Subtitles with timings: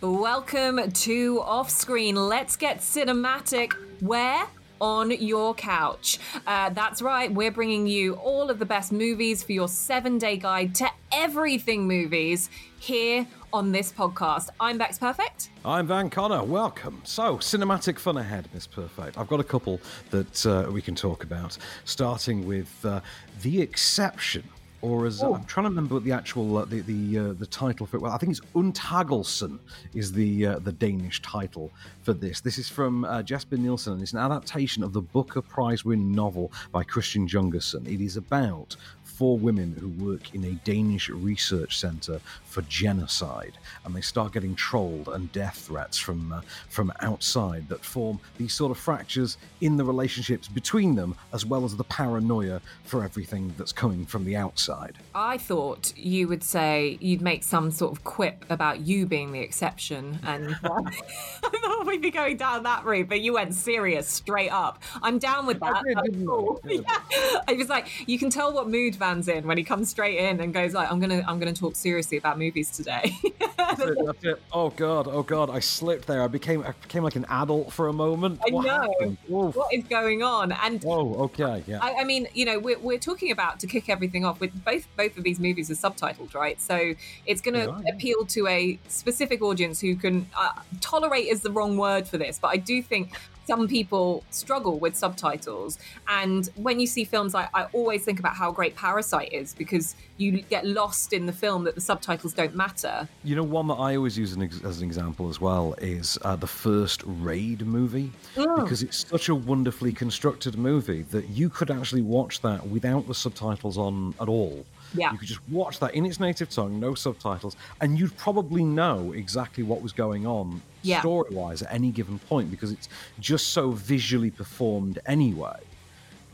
[0.00, 2.14] Welcome to Off Screen.
[2.14, 3.72] Let's get cinematic.
[4.00, 4.46] Where?
[4.80, 6.20] On your couch.
[6.46, 10.36] Uh, that's right, we're bringing you all of the best movies for your seven day
[10.36, 12.48] guide to everything movies
[12.78, 14.50] here on this podcast.
[14.60, 15.50] I'm Bex Perfect.
[15.64, 16.44] I'm Van Connor.
[16.44, 17.00] Welcome.
[17.02, 19.18] So, cinematic fun ahead, Miss Perfect.
[19.18, 19.80] I've got a couple
[20.10, 23.00] that uh, we can talk about, starting with uh,
[23.42, 24.44] The Exception
[24.80, 27.46] or as uh, I'm trying to remember what the actual uh, the the uh, the
[27.46, 28.00] title for it.
[28.00, 29.58] Well, I think it's Undtagelsen
[29.94, 31.70] is the uh, the Danish title
[32.02, 32.40] for this.
[32.40, 36.12] This is from uh, Jesper Nielsen, and it's an adaptation of the Booker Prize winning
[36.12, 37.86] novel by Christian Jungersen.
[37.86, 43.94] It is about four women who work in a Danish research centre for genocide, and
[43.94, 48.70] they start getting trolled and death threats from uh, from outside that form these sort
[48.70, 53.72] of fractures in the relationships between them, as well as the paranoia for everything that's
[53.72, 54.96] coming from the outside.
[55.14, 59.40] I thought you would say you'd make some sort of quip about you being the
[59.40, 64.50] exception, and I thought we'd be going down that route, but you went serious straight
[64.50, 64.82] up.
[65.02, 65.82] I'm down with that.
[65.96, 66.60] I, did, cool.
[66.64, 66.82] yeah.
[67.48, 70.40] I was like, you can tell what mood Van's in when he comes straight in
[70.40, 73.12] and goes like, "I'm gonna, I'm gonna talk seriously about movies today."
[73.56, 74.42] that's it, that's it.
[74.52, 76.22] Oh god, oh god, I slipped there.
[76.22, 78.40] I became, I became like an adult for a moment.
[78.46, 81.78] I what know what is going on, and oh, okay, yeah.
[81.80, 84.86] I, I mean, you know, we're, we're talking about to kick everything off with both
[84.96, 86.60] both of these movies are subtitled, right?
[86.60, 86.94] So
[87.26, 87.94] it's going to yeah.
[87.94, 90.50] appeal to a specific audience who can uh,
[90.80, 93.12] tolerate is the wrong word for this, but I do think
[93.48, 95.78] some people struggle with subtitles.
[96.06, 99.96] And when you see films, I, I, always think about how great Parasite is because
[100.18, 103.08] you get lost in the film that the subtitles don't matter.
[103.24, 106.46] You know, one that I always use as an example as well is uh, the
[106.46, 108.60] first Raid movie oh.
[108.60, 113.14] because it's such a wonderfully constructed movie that you could actually watch that without the
[113.14, 114.66] subtitles on at all.
[114.94, 115.12] Yeah.
[115.12, 119.12] You could just watch that in its native tongue, no subtitles, and you'd probably know
[119.12, 121.00] exactly what was going on yeah.
[121.00, 122.88] story wise at any given point because it's
[123.20, 125.58] just so visually performed anyway.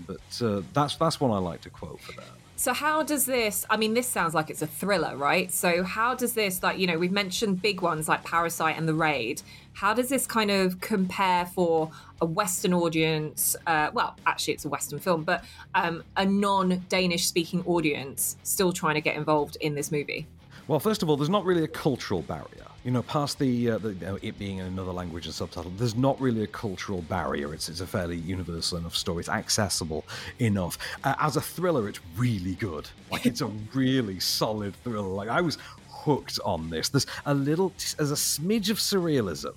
[0.07, 2.25] But uh, that's that's one I like to quote for that.
[2.57, 3.67] So how does this?
[3.69, 5.53] I mean, this sounds like it's a thriller, right?
[5.53, 8.95] So how does this, like, you know, we've mentioned big ones like Parasite and The
[8.95, 9.43] Raid.
[9.75, 11.91] How does this kind of compare for
[12.21, 13.57] a Western audience?
[13.67, 18.95] Uh, well, actually, it's a Western film, but um, a non-Danish speaking audience still trying
[18.95, 20.27] to get involved in this movie.
[20.69, 22.67] Well, first of all, there's not really a cultural barrier.
[22.85, 25.73] You know, past the, uh, the you know, it being in another language and subtitle,
[25.77, 27.53] there's not really a cultural barrier.
[27.53, 29.21] It's, it's a fairly universal enough story.
[29.21, 30.05] It's accessible
[30.39, 30.79] enough.
[31.03, 32.89] Uh, as a thriller, it's really good.
[33.11, 35.09] Like it's a really solid thriller.
[35.09, 35.59] Like I was
[36.05, 36.89] hooked on this.
[36.89, 39.55] There's a little, there's a smidge of surrealism,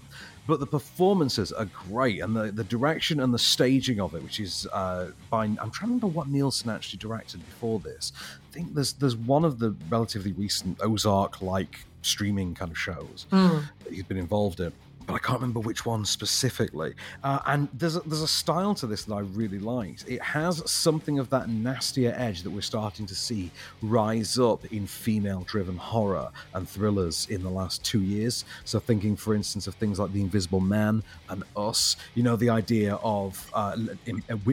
[0.48, 4.40] but the performances are great, and the, the direction and the staging of it, which
[4.40, 8.14] is uh, by I'm trying to remember what Nielsen actually directed before this.
[8.50, 13.28] I think there's there's one of the relatively recent Ozark like streaming kind of shows
[13.32, 13.64] mm.
[13.84, 14.72] that he's been involved in
[15.08, 16.94] but I can't remember which one specifically.
[17.24, 20.04] Uh, and there's a, there's a style to this that I really liked.
[20.08, 23.50] It has something of that nastier edge that we're starting to see
[23.82, 28.44] rise up in female-driven horror and thrillers in the last two years.
[28.66, 31.96] So thinking, for instance, of things like The Invisible Man and Us.
[32.14, 33.78] You know, the idea of uh,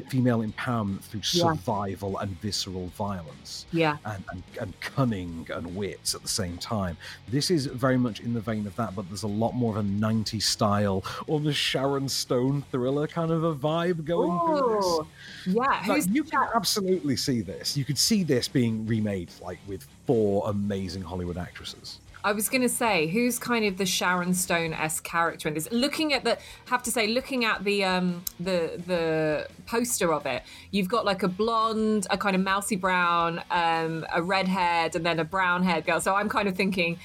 [0.09, 2.23] female empowerment through survival yeah.
[2.23, 3.67] and visceral violence.
[3.73, 3.97] Yeah.
[4.05, 6.97] And, and, and cunning and wit at the same time.
[7.29, 9.85] This is very much in the vein of that, but there's a lot more of
[9.85, 15.05] a 90s style, almost Sharon Stone thriller kind of a vibe going Ooh, through
[15.47, 15.55] this.
[15.55, 17.77] Yeah, like, you can absolutely see this.
[17.77, 22.01] You could see this being remade like with four amazing Hollywood actresses.
[22.27, 25.71] I was going to say, who's kind of the Sharon Stone esque character in this?
[25.71, 26.39] Looking at the,
[26.69, 31.23] have to say, looking at the um the the poster of it, you've got like
[31.23, 35.65] a blonde, a kind of mousy brown, um, a red haired, and then a brown
[35.65, 36.01] haired girl.
[36.01, 36.99] So I'm kind of thinking,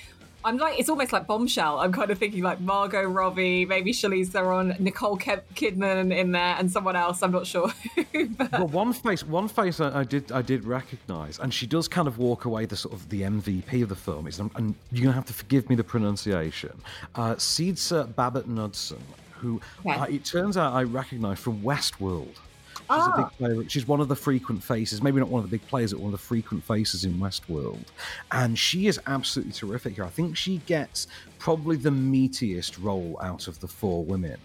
[0.44, 1.80] I'm like, it's almost like bombshell.
[1.80, 6.72] I'm kind of thinking like Margot Robbie, maybe Charlize Theron, Nicole Kidman in there, and
[6.72, 7.22] someone else.
[7.22, 7.72] I'm not sure.
[8.38, 8.52] but...
[8.52, 12.08] Well, one face, one face I, I, did, I did recognize, and she does kind
[12.08, 14.28] of walk away the sort of the MVP of the film.
[14.28, 16.82] Is, and you're gonna have to forgive me the pronunciation.
[17.16, 19.02] Uh, Sidse Babett Knudsen,
[19.40, 22.36] who uh, it turns out I recognize from Westworld.
[22.90, 23.32] She's a big ah.
[23.38, 23.70] player.
[23.70, 26.12] She's one of the frequent faces, maybe not one of the big players, but one
[26.12, 27.84] of the frequent faces in Westworld.
[28.32, 30.06] And she is absolutely terrific here.
[30.06, 31.06] I think she gets
[31.38, 34.38] probably the meatiest role out of the four women.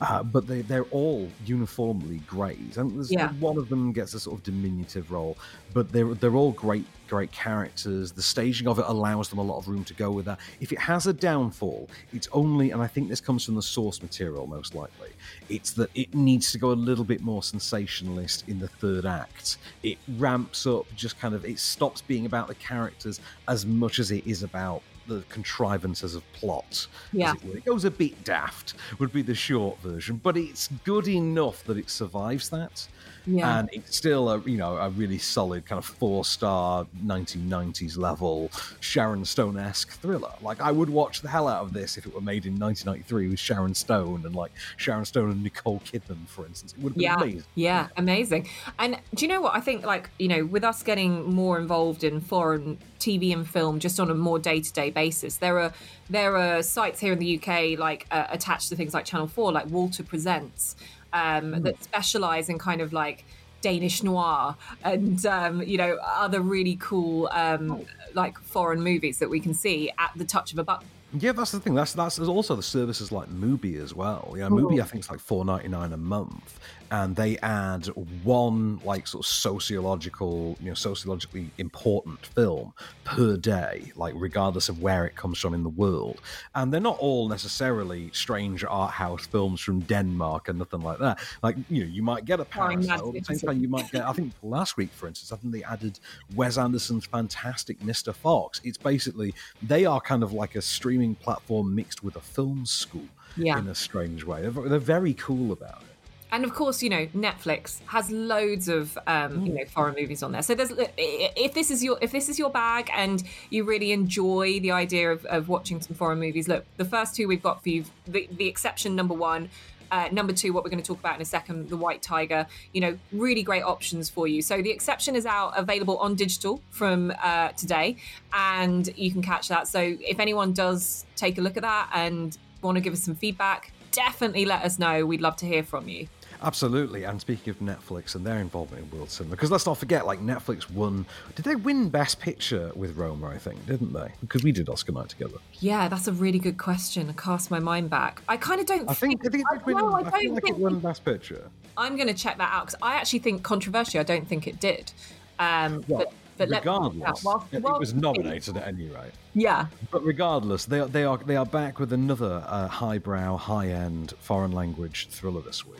[0.00, 2.76] Uh, but they, they're all uniformly great.
[2.76, 3.32] And yeah.
[3.40, 5.36] one of them gets a sort of diminutive role,
[5.74, 8.12] but they're they're all great great characters.
[8.12, 10.38] The staging of it allows them a lot of room to go with that.
[10.60, 14.02] If it has a downfall, it's only, and I think this comes from the source
[14.02, 15.10] material most likely,
[15.48, 19.56] it's that it needs to go a little bit more sensationalist in the third act.
[19.82, 24.10] It ramps up, just kind of, it stops being about the characters as much as
[24.10, 26.86] it is about the contrivances of plot.
[27.12, 27.34] Yeah.
[27.44, 31.64] It, it, goes a bit daft, would be the short version, but it's good enough
[31.64, 32.86] that it survives that.
[33.28, 33.58] Yeah.
[33.58, 38.50] And it's still a you know a really solid kind of four star 1990s level
[38.80, 40.32] Sharon Stone esque thriller.
[40.42, 43.28] Like I would watch the hell out of this if it were made in 1993
[43.28, 46.72] with Sharon Stone and like Sharon Stone and Nicole Kidman, for instance.
[46.72, 47.44] It would have been yeah amazing.
[47.54, 48.48] yeah amazing
[48.78, 52.04] and do you know what i think like you know with us getting more involved
[52.04, 55.72] in foreign tv and film just on a more day-to-day basis there are
[56.10, 59.52] there are sites here in the uk like uh, attached to things like channel 4
[59.52, 60.76] like walter presents
[61.12, 63.24] um, that specialize in kind of like
[63.60, 67.84] Danish noir and um, you know other really cool um,
[68.14, 70.86] like foreign movies that we can see at the touch of a button.
[71.18, 71.74] Yeah, that's the thing.
[71.74, 74.34] That's that's also the services like Mubi as well.
[74.36, 76.60] Yeah, Mubi I think it's like four ninety nine a month,
[76.90, 77.86] and they add
[78.24, 82.72] one like sort of sociological, you know, sociologically important film
[83.04, 86.20] per day, like regardless of where it comes from in the world.
[86.54, 91.18] And they're not all necessarily strange art house films from Denmark and nothing like that.
[91.42, 93.00] Like you know, you might get a Parasite.
[93.00, 94.02] At the same time, you might get.
[94.06, 95.98] I think last week, for instance, I think they added
[96.34, 98.14] Wes Anderson's fantastic Mr.
[98.14, 98.60] Fox.
[98.64, 103.08] It's basically they are kind of like a streaming platform mixed with a film school
[103.36, 103.58] Yeah.
[103.58, 104.42] in a strange way.
[104.42, 105.88] They're, they're very cool about it.
[106.30, 110.32] And of course, you know, Netflix has loads of um, you know foreign movies on
[110.32, 110.42] there.
[110.42, 114.60] So there's if this is your if this is your bag and you really enjoy
[114.60, 117.70] the idea of, of watching some foreign movies, look, the first two we've got for
[117.70, 119.48] you, the, the exception number one.
[119.90, 122.46] Uh, number two, what we're going to talk about in a second, the White Tiger.
[122.74, 124.42] You know, really great options for you.
[124.42, 127.96] So the exception is out, available on digital from uh, today,
[128.34, 129.66] and you can catch that.
[129.66, 133.14] So if anyone does take a look at that and want to give us some
[133.14, 135.06] feedback, definitely let us know.
[135.06, 136.06] We'd love to hear from you.
[136.42, 137.04] Absolutely.
[137.04, 140.20] And speaking of Netflix and their involvement in world cinema, because let's not forget, like
[140.20, 141.06] Netflix won.
[141.34, 143.28] Did they win Best Picture with Roma?
[143.28, 144.12] I think, didn't they?
[144.20, 145.38] Because we did Oscar night together.
[145.60, 147.08] Yeah, that's a really good question.
[147.10, 148.22] I cast my mind back.
[148.28, 149.20] I kind of don't I think.
[149.20, 149.76] I think it did win.
[149.76, 151.50] no, I I, don't feel like think it won Best Picture.
[151.76, 154.60] I'm going to check that out because I actually think controversially, I don't think it
[154.60, 154.92] did.
[155.38, 157.24] Um, Well, but but let me check that regardless.
[157.24, 159.12] Whilst- it, it was nominated at any rate.
[159.34, 164.14] Yeah, But regardless, they are they are they are back with another uh, highbrow, high-end
[164.20, 165.78] foreign language thriller this week,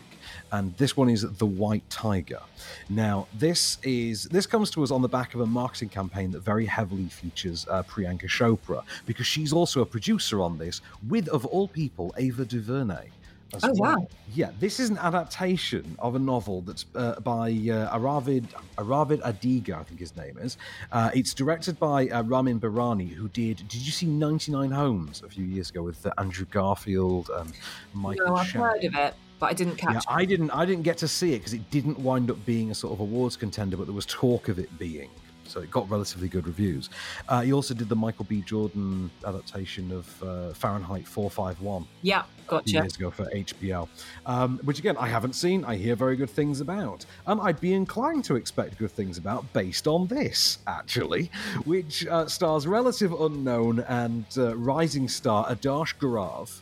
[0.52, 2.40] and this one is The White Tiger.
[2.88, 6.40] Now, this is this comes to us on the back of a marketing campaign that
[6.40, 11.44] very heavily features uh, Priyanka Chopra because she's also a producer on this, with of
[11.46, 13.08] all people Ava DuVernay.
[13.54, 13.96] Oh, well.
[13.96, 14.08] wow.
[14.34, 18.44] Yeah, this is an adaptation of a novel that's uh, by uh, Aravid
[18.76, 20.58] Aravid Adiga, I think his name is.
[20.92, 23.56] Uh, it's directed by uh, Ramin Bahrani, who did.
[23.68, 27.52] Did you see 99 Homes a few years ago with uh, Andrew Garfield and
[27.94, 28.68] Michael no, I've Shannon?
[28.68, 30.05] heard of it, but I didn't catch Yeah, it.
[30.08, 30.50] I didn't.
[30.50, 33.00] I didn't get to see it because it didn't wind up being a sort of
[33.00, 35.11] awards contender, but there was talk of it being.
[35.44, 36.90] So it got relatively good reviews.
[37.26, 38.43] Uh, he also did the Michael B.
[38.43, 42.70] Jordan adaptation of uh, Fahrenheit 451 Yeah, gotcha.
[42.70, 43.88] years ago for HBO,
[44.26, 45.64] um, which again I haven't seen.
[45.64, 47.06] I hear very good things about.
[47.26, 51.31] Um, I'd be inclined to expect good things about based on this, actually,
[51.64, 56.61] which uh, stars relative unknown and uh, rising star Adarsh Gourav.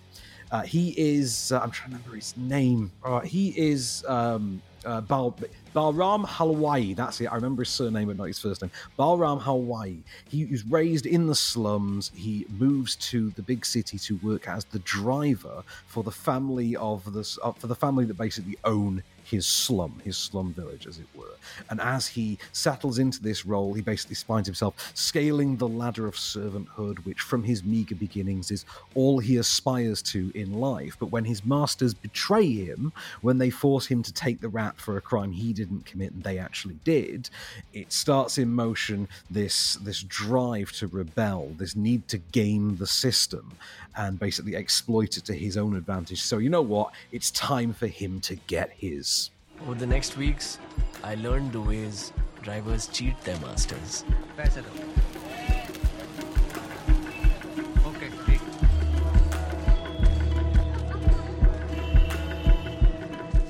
[0.50, 1.52] Uh, he is.
[1.52, 2.92] Uh, I'm trying to remember his name.
[3.04, 4.04] Uh, he is.
[4.08, 5.36] Um, uh, Bal-
[5.74, 7.26] Balram Halwai, that's it.
[7.26, 8.70] I remember his surname, but not his first name.
[8.98, 9.98] Balram Halwai.
[10.28, 12.12] He was raised in the slums.
[12.14, 17.12] He moves to the big city to work as the driver for the family of
[17.12, 21.06] this, uh, for the family that basically own his slum, his slum village, as it
[21.14, 21.34] were.
[21.68, 26.14] And as he settles into this role, he basically finds himself scaling the ladder of
[26.14, 28.64] servanthood, which from his meager beginnings is
[28.94, 30.96] all he aspires to in life.
[30.98, 34.96] But when his masters betray him, when they force him to take the rap for
[34.96, 37.28] a crime he didn't commit and they actually did,
[37.72, 43.52] it starts in motion this this drive to rebel, this need to game the system
[43.96, 46.22] and basically exploit it to his own advantage.
[46.22, 46.92] So, you know what?
[47.12, 49.30] It's time for him to get his.
[49.62, 50.58] Over the next weeks,
[51.02, 52.12] I learned the ways
[52.42, 54.04] drivers cheat their masters.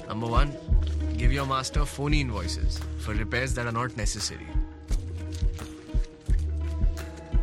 [0.09, 0.57] Number one,
[1.19, 4.47] give your master phony invoices for repairs that are not necessary.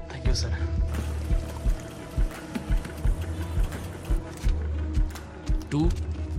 [0.10, 0.52] Thank you, sir.
[5.74, 5.90] Two,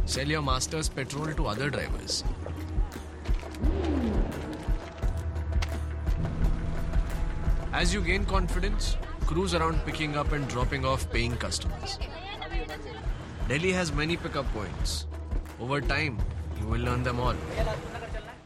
[0.07, 2.23] sell your master's petrol to other drivers.
[7.73, 11.99] As you gain confidence, cruise around picking up and dropping off paying customers.
[13.49, 15.07] Delhi has many pickup points.
[15.59, 16.17] Over time,
[16.61, 17.35] you will learn them all.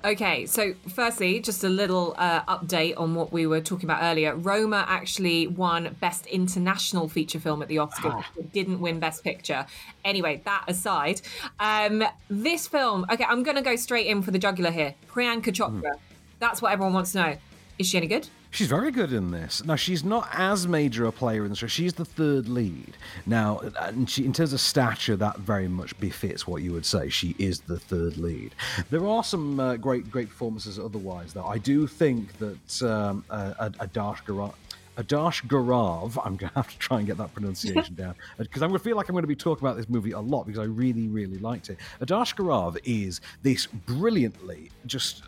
[0.05, 4.35] Okay, so firstly, just a little uh, update on what we were talking about earlier.
[4.37, 8.25] Roma actually won Best International Feature Film at the Oscars.
[8.37, 9.67] It didn't win Best Picture.
[10.05, 11.21] Anyway, that aside,
[11.59, 13.07] um, this film.
[13.11, 14.95] Okay, I'm going to go straight in for the jugular here.
[15.11, 15.95] Priyanka Chopra.
[16.39, 17.37] That's what everyone wants to know.
[17.79, 18.29] Is she any good?
[18.51, 19.65] She's very good in this.
[19.65, 21.67] Now, she's not as major a player in the show.
[21.67, 22.97] She's the third lead.
[23.27, 23.61] Now,
[24.07, 27.11] she, in terms of stature, that very much befits what you would say.
[27.11, 28.55] She is the third lead.
[28.91, 31.45] There are some uh, great, great performances otherwise, though.
[31.45, 34.55] I do think that um, uh, Adarsh Gourav.
[34.99, 38.71] Adash Gourav, I'm going to have to try and get that pronunciation down because I'm
[38.71, 40.59] going to feel like I'm going to be talking about this movie a lot because
[40.59, 41.79] I really, really liked it.
[42.01, 45.23] Adash Gourav is this brilliantly just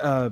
[0.00, 0.28] uh,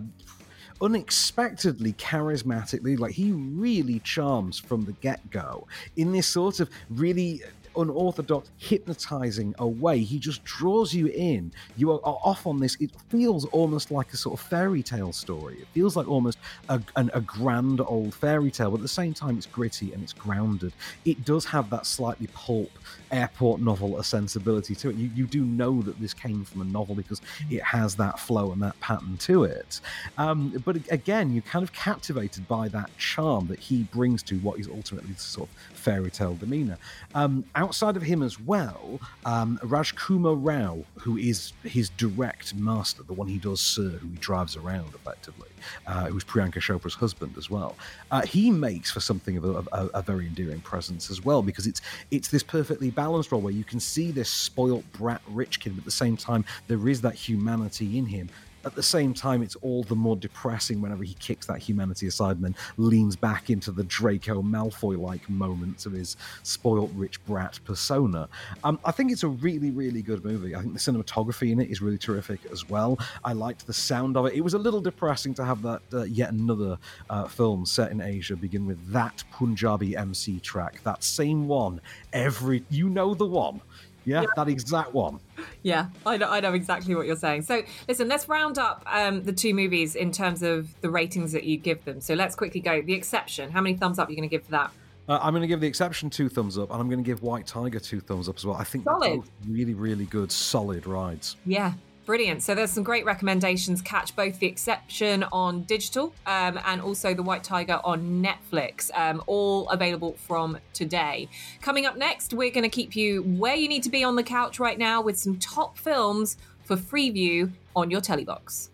[0.82, 2.98] unexpectedly charismatically.
[2.98, 7.42] Like he really charms from the get go in this sort of really
[7.76, 9.98] unorthodox, hypnotizing a way.
[10.00, 11.52] He just draws you in.
[11.76, 12.76] You are, are, off on this.
[12.80, 15.56] It feels almost like a sort of fairy tale story.
[15.60, 16.38] It feels like almost
[16.68, 20.02] a, an, a grand old fairy tale, but at the same time, it's gritty and
[20.02, 20.72] it's grounded.
[21.04, 22.70] It does have that slightly pulp
[23.10, 24.96] airport novel a sensibility to it.
[24.96, 28.52] You, you do know that this came from a novel because it has that flow
[28.52, 29.80] and that pattern to it.
[30.18, 34.58] Um, but again, you're kind of captivated by that charm that he brings to what
[34.58, 36.78] is ultimately sort of fairy tale demeanor.
[37.14, 43.12] Um, outside of him as well, um, Rajkumar Rao, who is his direct master, the
[43.12, 45.48] one he does Sir, who he drives around effectively,
[45.86, 47.76] uh, who's Priyanka Chopra's husband as well.
[48.10, 51.66] Uh, he makes for something of a, a, a, very endearing presence as well because
[51.66, 55.74] it's it's this perfectly balanced role where you can see this spoilt brat rich kid,
[55.74, 58.28] but at the same time there is that humanity in him
[58.64, 62.36] at the same time, it's all the more depressing whenever he kicks that humanity aside
[62.36, 67.58] and then leans back into the Draco Malfoy like moments of his spoilt rich brat
[67.64, 68.28] persona.
[68.64, 70.54] Um, I think it's a really, really good movie.
[70.54, 72.98] I think the cinematography in it is really terrific as well.
[73.24, 74.34] I liked the sound of it.
[74.34, 76.78] It was a little depressing to have that uh, yet another
[77.10, 81.80] uh, film set in Asia begin with that Punjabi MC track, that same one.
[82.12, 83.60] Every, you know the one.
[84.04, 85.20] Yeah, yeah, that exact one.
[85.62, 87.42] Yeah, I know, I know exactly what you're saying.
[87.42, 91.44] So, listen, let's round up um, the two movies in terms of the ratings that
[91.44, 92.00] you give them.
[92.00, 92.82] So, let's quickly go.
[92.82, 94.72] The Exception, how many thumbs up are you going to give for that?
[95.08, 97.22] Uh, I'm going to give The Exception two thumbs up, and I'm going to give
[97.22, 98.56] White Tiger two thumbs up as well.
[98.56, 99.02] I think solid.
[99.02, 101.36] they're both really, really good, solid rides.
[101.44, 101.72] Yeah,
[102.04, 102.42] Brilliant.
[102.42, 103.80] So there's some great recommendations.
[103.80, 109.22] Catch both The Exception on digital um, and also The White Tiger on Netflix, um,
[109.26, 111.28] all available from today.
[111.60, 114.24] Coming up next, we're going to keep you where you need to be on the
[114.24, 118.71] couch right now with some top films for Freeview on your telebox.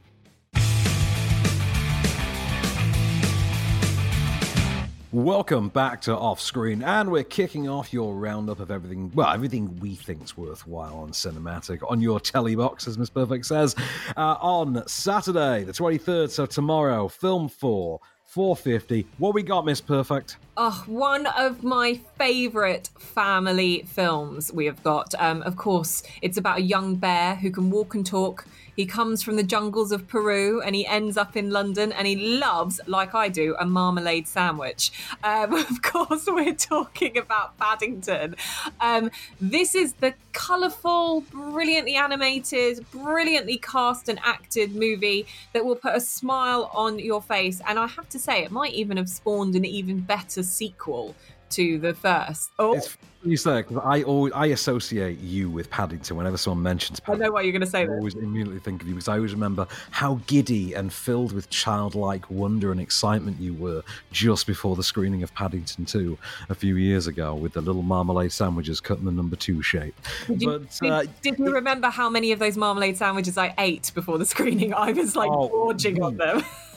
[5.11, 9.75] Welcome back to Off Screen, and we're kicking off your roundup of everything, well, everything
[9.81, 13.75] we think's worthwhile on cinematic on your telebox, as Miss Perfect says,
[14.19, 19.07] uh, on Saturday, the 23rd, so tomorrow, Film 4, 450.
[19.17, 20.37] What we got, Miss Perfect?
[20.59, 25.15] Oh, one of my favourite family films we have got.
[25.19, 28.45] Um, of course, it's about a young bear who can walk and talk
[28.78, 32.38] he comes from the jungles of Peru and he ends up in London and he
[32.38, 34.92] loves, like I do, a marmalade sandwich.
[35.25, 38.37] Um, of course, we're talking about Paddington.
[38.80, 45.97] Um, this is the colourful, brilliantly animated, brilliantly cast and acted movie that will put
[45.97, 47.61] a smile on your face.
[47.66, 51.16] And I have to say, it might even have spawned an even better sequel
[51.50, 52.50] to the first.
[52.59, 52.75] Oh.
[52.75, 56.17] It's you say because I always I associate you with Paddington.
[56.17, 57.83] Whenever someone mentions Paddington, I know what you're going to say.
[57.83, 61.50] I always immediately think of you because I always remember how giddy and filled with
[61.50, 66.17] childlike wonder and excitement you were just before the screening of Paddington 2
[66.49, 69.97] a few years ago with the little marmalade sandwiches cut in the number two shape.
[70.28, 73.90] Did you, but, uh, did, you remember how many of those marmalade sandwiches I ate
[73.95, 74.73] before the screening?
[74.75, 76.45] I was like oh, gorging on them.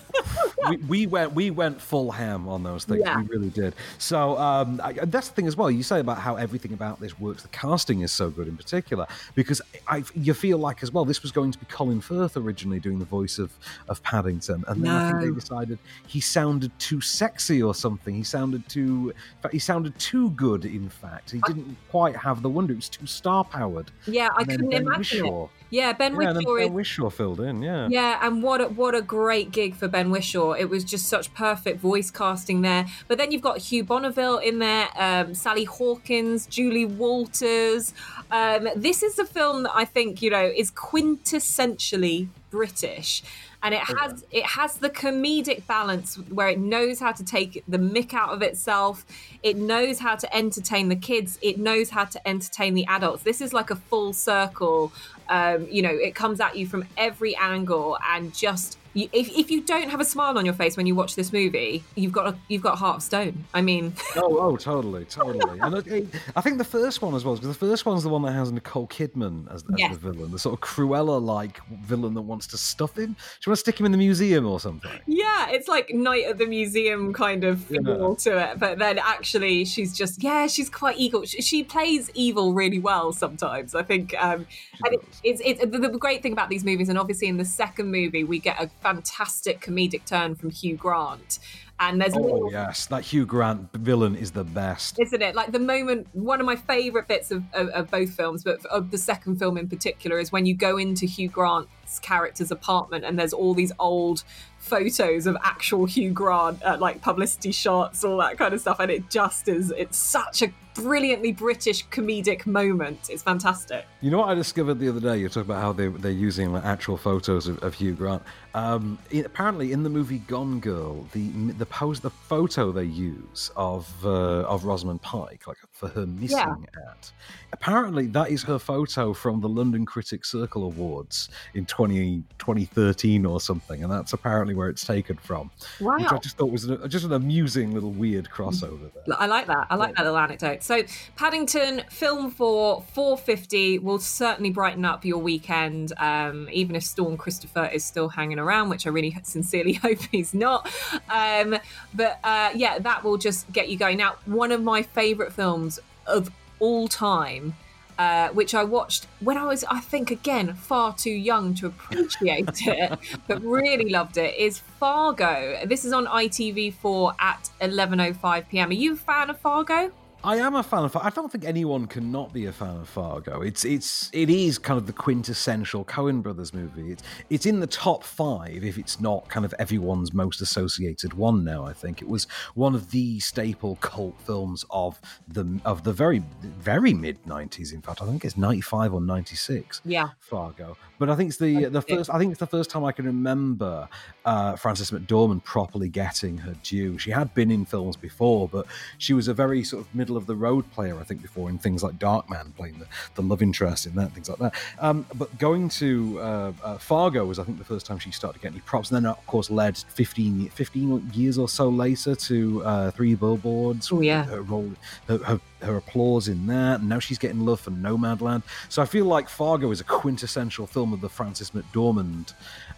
[0.70, 3.02] we, we, went we went full ham on those things.
[3.04, 3.22] Yeah.
[3.22, 3.74] We really did.
[3.98, 5.72] So um, I, that's the thing as well.
[5.72, 7.44] You say about how everything about this works.
[7.44, 11.22] The casting is so good in particular because I, you feel like as well this
[11.22, 13.52] was going to be Colin Firth originally doing the voice of
[13.90, 14.98] of Paddington, and then no.
[14.98, 18.14] I think they decided he sounded too sexy or something.
[18.16, 19.14] He sounded too.
[19.52, 20.66] He sounded too good.
[20.66, 22.74] In fact, he didn't I, quite have the wonder.
[22.74, 23.92] It was too star powered.
[24.08, 25.50] Yeah, I couldn't imagine it.
[25.72, 26.58] Yeah, Ben yeah, Whishaw.
[26.58, 27.62] Ben Whishaw filled in.
[27.62, 27.88] Yeah.
[27.90, 30.60] Yeah, and what a, what a great gig for Ben Whishaw.
[30.60, 32.86] It was just such perfect voice casting there.
[33.08, 37.94] But then you've got Hugh Bonneville in there, um, Sally Hawkins, Julie Walters.
[38.30, 43.24] Um, this is a film that I think you know is quintessentially British,
[43.64, 47.78] and it has it has the comedic balance where it knows how to take the
[47.78, 49.06] mick out of itself.
[49.42, 51.40] It knows how to entertain the kids.
[51.42, 53.24] It knows how to entertain the adults.
[53.24, 54.92] This is like a full circle.
[55.32, 59.50] Um, you know, it comes at you from every angle and just you, if, if
[59.50, 62.28] you don't have a smile on your face when you watch this movie, you've got
[62.28, 63.46] a, you've got a heart of stone.
[63.54, 65.60] I mean, oh, oh, totally, totally.
[65.60, 68.22] And it, I think the first one as well, because the first one's the one
[68.24, 69.94] that has Nicole Kidman as, as yes.
[69.94, 73.16] the villain, the sort of Cruella-like villain that wants to stuff him.
[73.40, 74.92] She wants to stick him in the museum or something.
[75.08, 78.16] Yeah, it's like Night at the Museum kind of feel yeah.
[78.16, 81.24] to it, but then actually she's just yeah, she's quite evil.
[81.26, 83.76] She plays evil really well sometimes.
[83.76, 84.46] I think, um,
[84.84, 87.46] and it, it's it's the, the great thing about these movies, and obviously in the
[87.46, 91.40] second movie we get a fantastic comedic turn from Hugh Grant.
[91.80, 95.34] And there's oh little, yes, that Hugh Grant villain is the best, isn't it?
[95.34, 98.92] Like the moment, one of my favourite bits of, of, of, both films, but of
[98.92, 103.18] the second film in particular, is when you go into Hugh Grant's character's apartment and
[103.18, 104.24] there's all these old
[104.62, 108.92] photos of actual Hugh Grant, uh, like publicity shots, all that kind of stuff, and
[108.92, 109.72] it just is.
[109.76, 113.10] It's such a brilliantly British comedic moment.
[113.10, 113.86] It's fantastic.
[114.00, 115.18] You know what I discovered the other day?
[115.18, 118.24] You talk about how they, they're using like, actual photos of, of Hugh Grant.
[118.54, 123.52] Um, it, apparently, in the movie Gone Girl, the the pose, the photo they use
[123.56, 126.92] of uh, of Rosamund Pike, like for her missing yeah.
[126.92, 127.12] at,
[127.54, 133.40] apparently that is her photo from the London Critics Circle Awards in 20, 2013 or
[133.40, 135.52] something, and that's apparently where it's taken from.
[135.80, 135.98] Wow!
[135.98, 138.92] Which I just thought was an, just an amusing little weird crossover.
[139.06, 139.16] There.
[139.20, 139.68] I like that.
[139.70, 140.64] I like that little anecdote.
[140.64, 140.84] So
[141.16, 147.18] Paddington film for four fifty will certainly brighten up your weekend, um, even if Storm
[147.18, 150.70] Christopher is still hanging around, which I really sincerely hope he's not.
[151.10, 151.58] Um,
[151.94, 153.98] but uh, yeah, that will just get you going.
[153.98, 157.56] Now, one of my favourite films of all time.
[158.02, 162.50] Uh, which I watched when I was, I think, again, far too young to appreciate
[162.66, 165.60] it, but really loved it, is Fargo.
[165.68, 168.70] This is on ITV4 at 11.05 pm.
[168.70, 169.92] Are you a fan of Fargo?
[170.24, 170.92] I am a fan of.
[170.92, 171.08] Fargo.
[171.08, 173.42] I don't think anyone can not be a fan of Fargo.
[173.42, 176.92] It's it's it is kind of the quintessential Coen Brothers movie.
[176.92, 181.44] It's it's in the top five if it's not kind of everyone's most associated one
[181.44, 181.66] now.
[181.66, 186.24] I think it was one of the staple cult films of the of the very
[186.42, 187.72] very mid nineties.
[187.72, 189.82] In fact, I think it's ninety five or ninety six.
[189.86, 190.78] Yeah, Fargo.
[191.00, 192.12] But I think it's the the first.
[192.12, 193.90] I think it's the first time I can remember
[194.24, 197.00] uh, Frances McDormand properly getting her due.
[197.00, 198.68] She had been in films before, but
[199.00, 201.00] she was a very sort of middle of the road player.
[201.00, 204.30] I think before in things like Darkman, playing the, the love interest in that, things
[204.30, 204.56] like that.
[204.80, 208.40] Um, but going to uh, uh, Fargo was, I think, the first time she started
[208.40, 208.92] to get any props.
[208.92, 213.92] And then, of course, led 15, 15 years or so later to uh, Three Billboards.
[213.92, 214.72] Oh yeah, her role,
[215.08, 218.44] her, her her applause in that, and now she's getting love for Nomadland.
[218.70, 222.34] So I feel like Fargo is a quintessential film of the Frances McDormand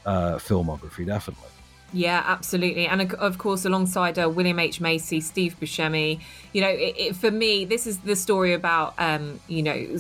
[0.06, 1.50] uh, filmography, definitely.
[1.94, 6.20] Yeah, absolutely, and of course, alongside uh, William H Macy, Steve Buscemi.
[6.52, 9.98] You know, it, it, for me, this is the story about um, you know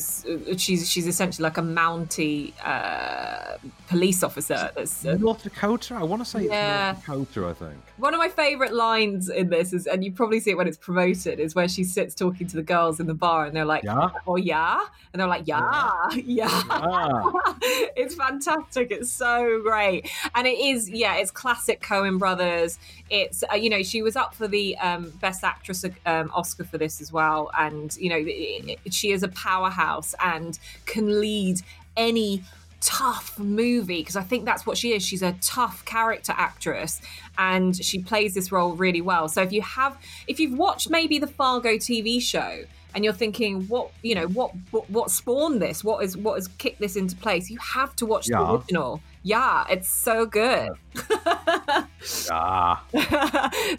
[0.57, 4.71] she's she's essentially like a Mountie uh, police officer.
[4.75, 5.93] That's uh, North Dakota.
[5.93, 6.95] I want to say yeah.
[6.97, 7.47] it's North Dakota.
[7.49, 10.57] I think one of my favorite lines in this is, and you probably see it
[10.57, 13.55] when it's promoted, is where she sits talking to the girls in the bar, and
[13.55, 17.31] they're like, "Yeah, oh yeah," and they're like, "Yeah, yeah." yeah.
[17.95, 18.91] it's fantastic.
[18.91, 20.89] It's so great, and it is.
[20.89, 22.79] Yeah, it's classic Coen Brothers.
[23.09, 26.77] It's uh, you know she was up for the um, best actress um, Oscar for
[26.77, 31.61] this as well, and you know it, it, she is a powerhouse and can lead
[31.95, 32.43] any
[32.81, 35.05] tough movie because I think that's what she is.
[35.05, 37.01] She's a tough character actress
[37.37, 39.29] and she plays this role really well.
[39.29, 43.63] So if you have if you've watched maybe the Fargo TV show and you're thinking
[43.63, 47.15] what you know what what, what spawned this what is what has kicked this into
[47.15, 48.37] place you have to watch yeah.
[48.37, 50.71] the original yeah, it's so good.
[51.09, 51.85] yeah.
[52.29, 52.83] Ah.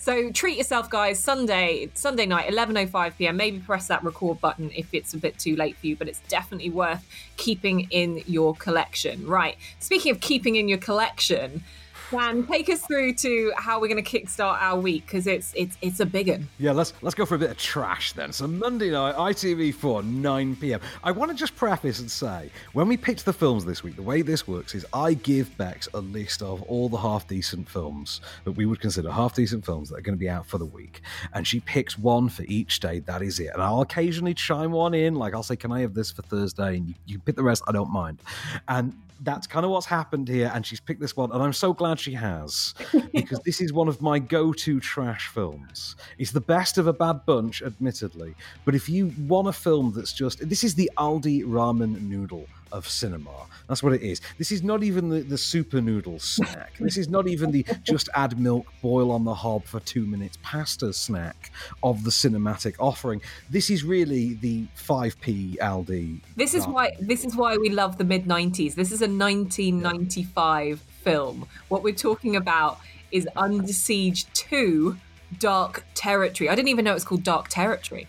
[0.01, 1.23] so treat yourself, guys.
[1.23, 3.37] Sunday, Sunday night, 11:05 p.m.
[3.37, 6.21] Maybe press that record button if it's a bit too late for you, but it's
[6.29, 9.27] definitely worth keeping in your collection.
[9.27, 9.57] Right.
[9.79, 11.65] Speaking of keeping in your collection.
[12.15, 15.77] Dan, take us through to how we're going to kickstart our week because it's it's
[15.83, 16.49] it's a big one.
[16.59, 18.33] Yeah, let's let's go for a bit of trash then.
[18.33, 20.81] So Monday night, ITV4, 9 p.m.
[21.03, 24.03] I want to just preface and say when we picked the films this week, the
[24.03, 28.21] way this works is I give Bex a list of all the half decent films
[28.45, 30.67] that we would consider half decent films that are going to be out for the
[30.67, 31.01] week,
[31.33, 33.01] and she picks one for each day.
[33.01, 33.51] That is it.
[33.53, 36.77] And I'll occasionally chime one in, like I'll say, "Can I have this for Thursday?"
[36.77, 37.65] And you, you pick the rest.
[37.67, 38.21] I don't mind.
[38.69, 40.51] And that's kind of what's happened here.
[40.55, 42.75] And she's picked this one, and I'm so glad she has
[43.13, 45.97] because this is one of my go-to trash films.
[46.19, 50.13] It's the best of a bad bunch, admittedly, but if you want a film that's
[50.13, 53.31] just this is the Aldi ramen noodle of cinema.
[53.69, 54.21] That's what it is.
[54.37, 56.73] This is not even the, the super noodle snack.
[56.81, 60.37] This is not even the just add milk, boil on the hob for two minutes
[60.43, 63.23] pasta snack of the cinematic offering.
[63.49, 66.21] This is really the 5p Aldi.
[66.37, 66.73] This is ramen.
[66.73, 68.75] why this is why we love the mid 90s.
[68.75, 71.47] This is a 1995 film.
[71.69, 72.81] What we're talking about
[73.13, 74.97] is Under Siege 2
[75.39, 76.49] Dark Territory.
[76.49, 78.09] I didn't even know it was called Dark Territory.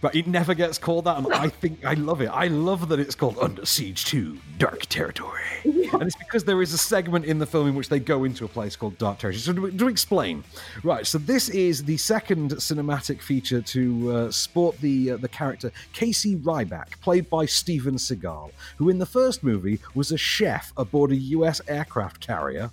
[0.00, 2.28] But it never gets called that, and I think I love it.
[2.28, 5.42] I love that it's called Under Siege 2 Dark Territory.
[5.64, 8.44] And it's because there is a segment in the film in which they go into
[8.44, 9.40] a place called Dark Territory.
[9.40, 10.44] So, to, to explain,
[10.84, 15.72] right, so this is the second cinematic feature to uh, sport the, uh, the character
[15.92, 21.10] Casey Ryback, played by Steven Seagal, who in the first movie was a chef aboard
[21.10, 22.70] a US aircraft carrier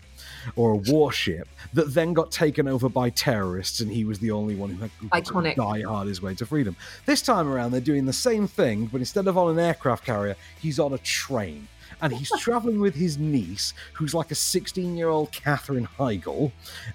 [0.56, 4.56] or a warship that then got taken over by terrorists, and he was the only
[4.56, 5.56] one who had Iconic.
[5.56, 6.76] die hard his way to freedom.
[7.06, 10.36] This time around, they're doing the same thing, but instead of on an aircraft carrier,
[10.60, 11.68] he's on a train.
[12.02, 16.52] And he's traveling with his niece, who's like a 16 year old Katherine Heigl.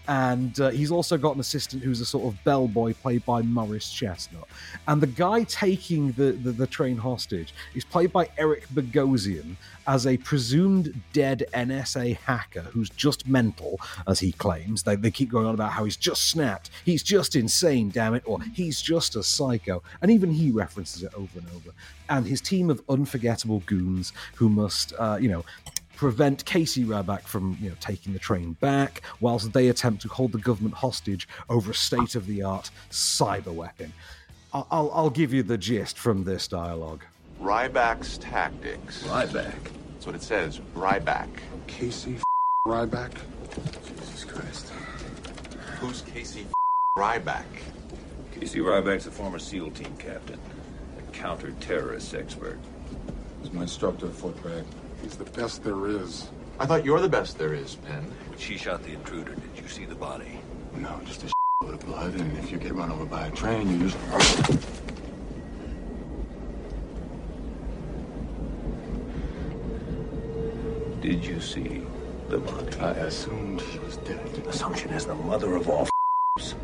[0.08, 3.90] And uh, he's also got an assistant who's a sort of bellboy played by Morris
[3.90, 4.48] Chestnut.
[4.88, 10.06] And the guy taking the, the, the train hostage is played by Eric Bogosian as
[10.06, 14.82] a presumed dead NSA hacker who's just mental, as he claims.
[14.82, 18.22] They, they keep going on about how he's just snapped, he's just insane, damn it,
[18.26, 19.82] or he's just a psycho.
[20.02, 21.70] And even he references it over and over.
[22.08, 25.44] And his team of unforgettable goons who must, uh, you know,
[25.96, 30.32] prevent Casey Ryback from you know taking the train back, whilst they attempt to hold
[30.32, 33.92] the government hostage over a state-of-the-art cyber weapon.
[34.52, 37.04] I- I'll, I'll give you the gist from this dialogue.
[37.40, 39.02] Ryback's tactics.
[39.04, 39.54] Ryback.
[39.92, 40.60] That's what it says.
[40.74, 41.28] Ryback.
[41.66, 42.16] Casey
[42.66, 43.12] Ryback.
[43.98, 44.70] Jesus Christ.
[45.80, 46.46] Who's Casey
[46.98, 47.44] Ryback?
[48.32, 50.38] Casey Ryback's a former SEAL team captain,
[50.98, 52.58] a counter-terrorist expert.
[53.42, 54.64] He's my instructor at Fort Bragg.
[55.02, 56.28] He's the best there is.
[56.58, 58.04] I thought you're the best there is, Penn.
[58.28, 60.40] When she shot the intruder, did you see the body?
[60.76, 61.32] No, just a
[61.62, 63.96] load of blood, and if you get run over by a train, you just.
[71.00, 71.82] Did you see
[72.28, 72.76] the body?
[72.78, 74.20] I assumed she was dead.
[74.46, 76.54] Assumption is the mother of all f***s.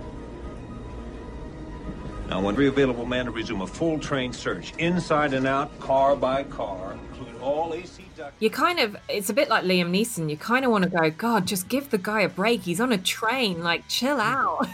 [2.29, 6.14] Now, when every available man to resume a full train search, inside and out, car
[6.14, 8.06] by car, include all AC ducts.
[8.38, 10.29] You kind of, it's a bit like Liam Neeson.
[10.31, 12.62] You kind of want to go, God, just give the guy a break.
[12.62, 13.62] He's on a train.
[13.62, 14.66] Like, chill out.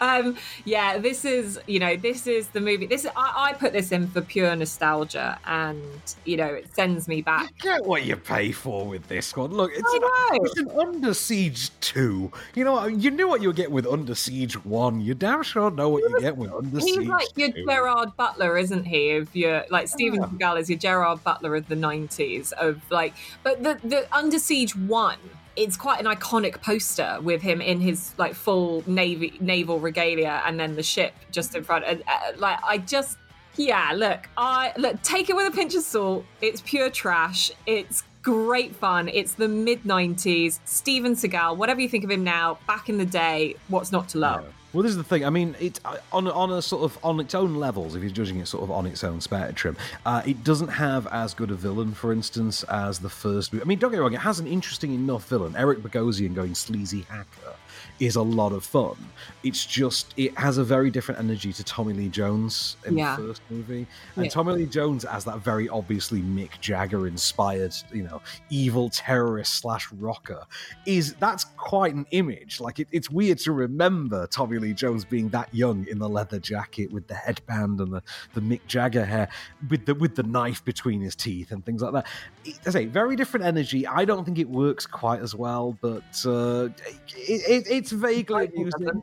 [0.00, 2.86] um, yeah, this is, you know, this is the movie.
[2.86, 5.82] This is, I, I put this in for pure nostalgia and,
[6.24, 7.56] you know, it sends me back.
[7.58, 9.52] Get what you pay for with this one.
[9.52, 10.44] Look, it's, know.
[10.44, 12.32] it's an Under Siege 2.
[12.54, 15.00] You know, you knew what you were getting with Under Siege 1.
[15.00, 17.64] You damn sure know what you get with Under He's Siege He's like your 2.
[17.66, 19.10] Gerard Butler, isn't he?
[19.10, 22.52] If you're like Steven Seagal is your Gerard Butler of the nineties.
[22.52, 25.18] Of like, but the the Under Siege one.
[25.54, 30.58] It's quite an iconic poster with him in his like full navy naval regalia, and
[30.58, 31.84] then the ship just in front.
[31.84, 33.18] And uh, like, I just
[33.56, 36.24] yeah, look, I look take it with a pinch of salt.
[36.40, 37.50] It's pure trash.
[37.66, 39.08] It's great fun.
[39.08, 40.60] It's the mid '90s.
[40.64, 44.18] Steven Seagal, whatever you think of him now, back in the day, what's not to
[44.18, 44.46] love?
[44.72, 45.24] Well, this is the thing.
[45.24, 47.94] I mean, it uh, on on a sort of on its own levels.
[47.94, 51.34] If you're judging it sort of on its own spectrum, uh, it doesn't have as
[51.34, 53.54] good a villain, for instance, as the first.
[53.54, 54.14] I mean, don't get me wrong.
[54.14, 55.54] It has an interesting enough villain.
[55.56, 57.54] Eric Bogosian going sleazy hacker
[58.02, 58.96] is a lot of fun.
[59.44, 63.14] It's just it has a very different energy to Tommy Lee Jones in Yeah.
[63.14, 63.86] the first movie,
[64.16, 64.30] and Yeah.
[64.30, 69.86] Tommy Lee Jones as that very obviously Mick Jagger inspired, you know, evil terrorist slash
[69.92, 70.42] rocker
[70.84, 72.60] is that's quite an image.
[72.60, 76.40] Like it, it's weird to remember Tommy Lee Jones being that young in the leather
[76.40, 78.02] jacket with the headband and the,
[78.34, 79.28] the Mick Jagger hair,
[79.70, 82.06] with the with the knife between his teeth and things like that.
[82.44, 83.86] It, I say very different energy.
[83.86, 86.68] I don't think it works quite as well, but uh,
[87.16, 89.02] it, it, it's vaguely amusing.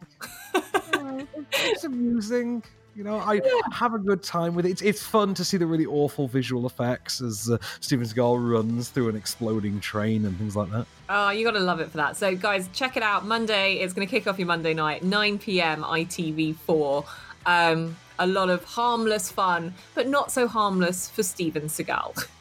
[1.51, 2.63] It's amusing.
[2.95, 4.71] You know, I have a good time with it.
[4.71, 8.89] It's, it's fun to see the really awful visual effects as uh, Steven Seagal runs
[8.89, 10.85] through an exploding train and things like that.
[11.09, 12.17] Oh, you got to love it for that.
[12.17, 13.25] So, guys, check it out.
[13.25, 15.83] Monday, it's going to kick off your Monday night, 9 p.m.
[15.83, 17.05] ITV4.
[17.45, 22.25] Um, a lot of harmless fun, but not so harmless for Steven Seagal.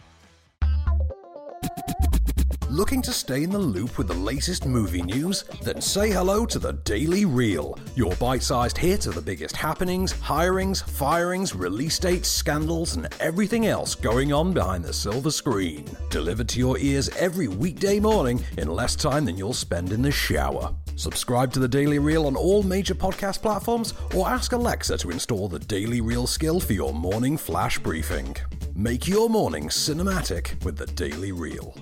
[2.79, 5.43] Looking to stay in the loop with the latest movie news?
[5.63, 10.13] Then say hello to the Daily Reel, your bite sized hit of the biggest happenings,
[10.13, 15.87] hirings, firings, release dates, scandals, and everything else going on behind the silver screen.
[16.09, 20.13] Delivered to your ears every weekday morning in less time than you'll spend in the
[20.13, 20.73] shower.
[20.95, 25.49] Subscribe to the Daily Reel on all major podcast platforms or ask Alexa to install
[25.49, 28.37] the Daily Reel skill for your morning flash briefing.
[28.77, 31.75] Make your morning cinematic with the Daily Reel.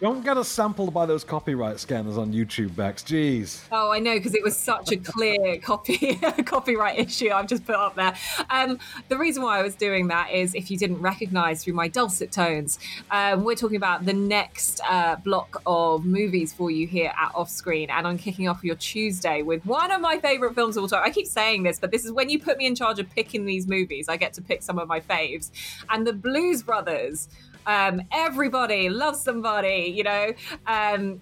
[0.00, 3.02] Don't, get us sampled by those copyright scanners on YouTube, Bex.
[3.02, 3.62] Jeez.
[3.72, 7.76] Oh, I know because it was such a clear copy copyright issue I've just put
[7.76, 8.14] up there.
[8.50, 8.78] Um,
[9.08, 12.32] the reason why I was doing that is if you didn't recognise through my dulcet
[12.32, 12.78] tones,
[13.10, 17.50] um, we're talking about the next uh, block of movies for you here at Off
[17.50, 17.90] Screen.
[17.90, 21.02] and I'm kicking off your Tuesday with one of my favourite films of all time.
[21.04, 23.46] I keep saying this, but this is when you put me in charge of picking
[23.46, 24.08] these movies.
[24.08, 25.50] I get to pick some of my faves,
[25.88, 27.28] and the Blues Brothers.
[27.66, 30.32] Um, everybody loves somebody, you know.
[30.66, 31.20] Um,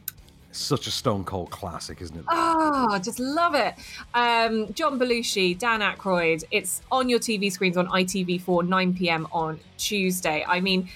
[0.52, 2.24] Such a stone cold classic, isn't it?
[2.28, 3.74] Oh, just love it.
[4.14, 6.44] Um, John Belushi, Dan Aykroyd.
[6.50, 9.26] It's on your TV screens on ITV4, 9 p.m.
[9.32, 10.44] on Tuesday.
[10.46, 10.88] I mean,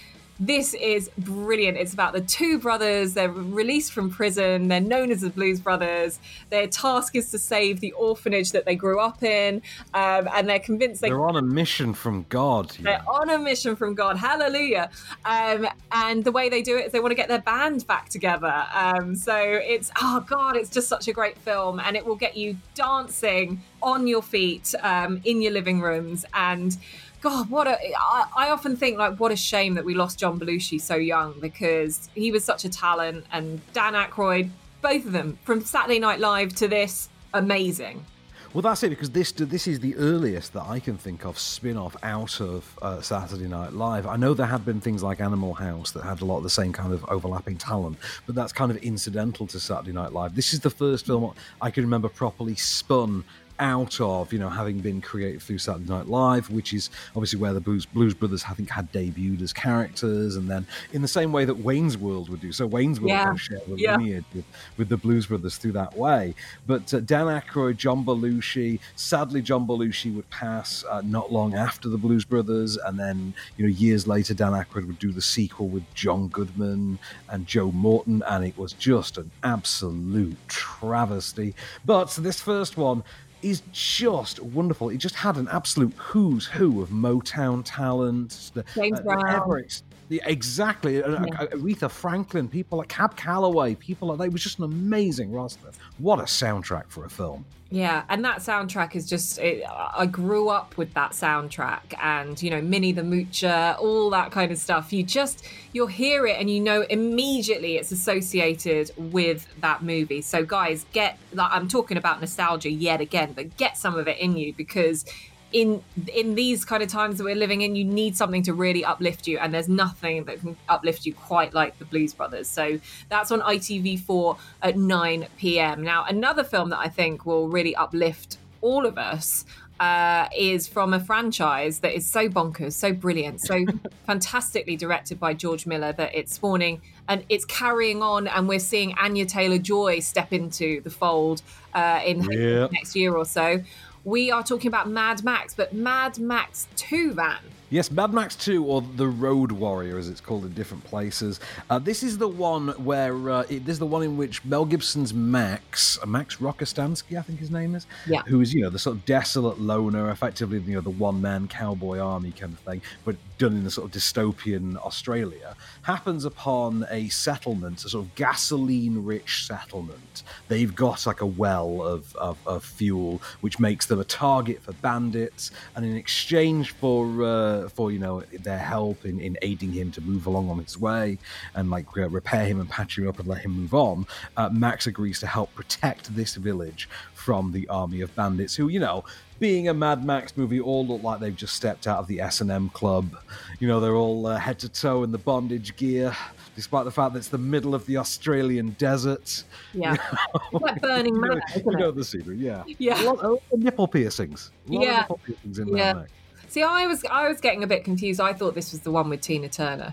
[0.47, 1.79] this is brilliant.
[1.79, 3.15] It's about the two brothers.
[3.15, 4.67] They're released from prison.
[4.67, 6.19] They're known as the Blues Brothers.
[6.51, 9.63] Their task is to save the orphanage that they grew up in,
[9.95, 12.71] um, and they're convinced they They're on a mission from God.
[12.81, 14.17] they're on a mission from God.
[14.17, 14.91] Hallelujah.
[15.25, 18.09] Um, and the way they do it is they want to get their band back
[18.09, 18.67] together.
[18.75, 21.79] Um, so it's, oh God, it's just such a great film.
[21.79, 26.25] And it will get you dancing on your feet um, in your living rooms.
[26.35, 26.77] And
[27.23, 30.41] God, what a, I, I often think like, what a shame that we lost John
[30.41, 33.25] Belushi so young because he was such a talent.
[33.33, 34.51] And Dan Aykroyd,
[34.83, 38.05] both of them, from Saturday Night Live to this, amazing.
[38.53, 41.97] Well, that's it because this this is the earliest that I can think of spin-off
[42.03, 44.07] out of uh, Saturday Night Live.
[44.07, 46.51] I know there had been things like Animal House that had a lot of the
[46.51, 50.35] same kind of overlapping talent, but that's kind of incidental to Saturday Night Live.
[50.35, 51.33] This is the first film
[51.63, 53.25] I can remember properly spun
[53.63, 57.53] out of, you know, having been created through Saturday Night Live, which is obviously where
[57.55, 61.31] the Blues, Blues Brothers, I think, had debuted as characters, and then in the same
[61.33, 62.51] way that Wayne's World would do.
[62.51, 63.35] So Wayne's World Yeah.
[63.37, 63.97] share the Yeah.
[63.97, 64.47] lineage with,
[64.77, 66.35] with the Blues Brothers through that way.
[66.67, 71.89] But uh, Dan Aykroyd, John Belushi, sadly, John Belushi would pass uh, not long after
[71.89, 75.69] the Blues Brothers, and then you know years later, Dan Aykroyd would do the sequel
[75.69, 76.99] with John Goodman
[77.29, 81.55] and Joe Morton, and it was just an absolute travesty.
[81.85, 83.05] But this first one
[83.43, 84.89] is just wonderful.
[84.91, 88.51] It just had an absolute who's who of Motown talent.
[88.55, 89.29] the- James uh, Brown.
[89.29, 91.03] Everett, the, exactly.
[91.03, 91.19] uh, Yeah.
[91.43, 94.25] uh, Aretha Franklin, people like Cab Calloway, people like that.
[94.25, 95.71] It was just an amazing roster.
[95.99, 97.45] What a soundtrack for a film.
[97.73, 99.39] Yeah, and that soundtrack is just.
[99.39, 104.31] It, I grew up with that soundtrack, and you know, Minnie the Moocher, all that
[104.31, 104.93] kind of stuff.
[104.93, 110.21] You just you'll hear it, and you know immediately it's associated with that movie.
[110.21, 111.19] So, guys, get.
[111.33, 115.07] Like, I'm talking about nostalgia yet again, but get some of it in you because
[115.53, 115.83] in
[116.15, 119.27] in these kind of times that we're living in, you need something to really uplift
[119.27, 122.49] you, and there's nothing that can uplift you quite like the Blues Brothers.
[122.49, 125.83] So that's on ITV4 at 9 p.m.
[125.83, 129.45] Now, another film that I think will really uplift all of us.
[129.81, 133.65] Uh, is from a franchise that is so bonkers, so brilliant, so
[134.07, 138.95] fantastically directed by George Miller that it's spawning and it's carrying on, and we're seeing
[138.97, 141.43] Anya Taylor Joy step into the fold
[141.75, 142.69] uh, in Yeah.
[142.71, 143.61] next year or so.
[144.05, 147.37] We are talking about Mad Max, but Mad Max 2 van.
[147.71, 151.41] Yes, Mad Max 2, or The Road Warrior, as it's called in different places.
[151.71, 154.65] Uh, this is the one where uh, it, this is the one in which Mel
[154.67, 158.23] Gibson's Max, uh, Max Rockatansky, I think his name is, Yeah.
[158.27, 161.49] who is you know the sort of desolate loner, effectively you know the one man
[161.49, 166.87] cowboy army kind of thing, but done in a sort of dystopian Australia, happens upon
[166.91, 170.23] a settlement, a sort of gasoline rich settlement.
[170.49, 174.73] They've got like a well of, of, of fuel, which makes them a target for
[174.75, 179.91] bandits, and in exchange for uh, for you know their help in, in aiding him
[179.93, 181.19] to move along on his way
[181.55, 184.49] and like uh, repair him and patch him up and let him move on, uh,
[184.51, 189.05] Max agrees to help protect this village from the army of bandits who you know
[189.43, 192.41] being a Mad Max movie, all look like they've just stepped out of the S
[192.41, 193.17] and M club.
[193.59, 196.17] You know, they're all uh, head to toe in the bondage gear,
[196.55, 199.43] despite the fact that it's the middle of the Australian desert.
[199.75, 199.97] Yeah.
[200.53, 202.63] Like Burning You know, Man, you know the scenery, yeah.
[202.79, 203.03] Yeah.
[203.03, 204.53] A lot of nipple piercings.
[204.69, 204.91] A lot Yeah.
[204.93, 205.75] of nipple piercings in Yeah.
[205.75, 206.13] Mad Max.
[206.49, 208.21] See, I was I was getting a bit confused.
[208.21, 209.93] I thought this was the one with Tina Turner.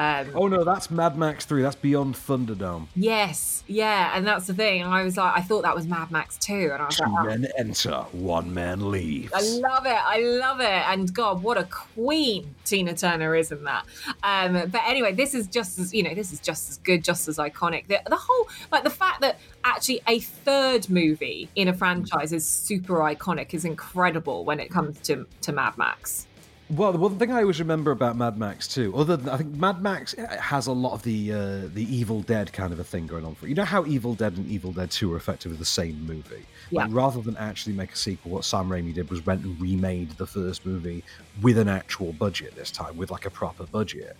[0.00, 1.60] Um, Oh no, that's Mad Max 3.
[1.60, 2.86] That's Beyond Thunderdome.
[2.96, 4.80] Yes, yeah, and that's the thing.
[4.80, 7.02] And I was like, I thought that was Mad Max 2, and I was Two
[7.04, 9.30] like, oh, men enter, one man leaves.
[9.34, 9.90] I love it.
[9.92, 10.64] I love it.
[10.66, 13.84] And God, what a queen Tina Turner is in that.
[14.22, 17.28] Um, but anyway, this is just as you know, this is just as good, just
[17.28, 17.86] as iconic.
[17.88, 22.48] The, the whole like the fact that actually a third movie in a franchise is
[22.48, 26.26] super iconic is incredible when it comes to to Mad Max.
[26.70, 29.56] Well, the one thing I always remember about Mad Max too, other than I think
[29.56, 33.08] Mad Max has a lot of the uh, the Evil Dead kind of a thing
[33.08, 33.48] going on for it.
[33.48, 36.46] You know how Evil Dead and Evil Dead Two are effectively the same movie.
[36.70, 36.82] Yeah.
[36.84, 40.10] Like, rather than actually make a sequel, what Sam Raimi did was went and remade
[40.10, 41.02] the first movie
[41.42, 44.16] with an actual budget this time, with like a proper budget.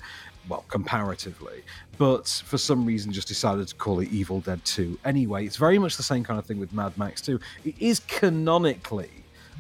[0.49, 1.63] Well, comparatively,
[1.99, 4.99] but for some reason just decided to call it Evil Dead 2.
[5.05, 7.39] Anyway, it's very much the same kind of thing with Mad Max 2.
[7.65, 9.11] It is canonically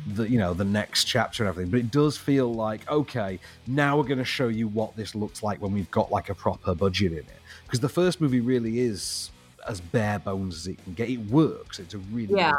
[0.07, 3.97] the you know the next chapter and everything but it does feel like okay now
[3.97, 6.75] we're going to show you what this looks like when we've got like a proper
[6.75, 7.27] budget in it.
[7.65, 9.31] Because the first movie really is
[9.69, 11.09] as bare bones as it can get.
[11.09, 11.79] It works.
[11.79, 12.55] It's a really Yeah.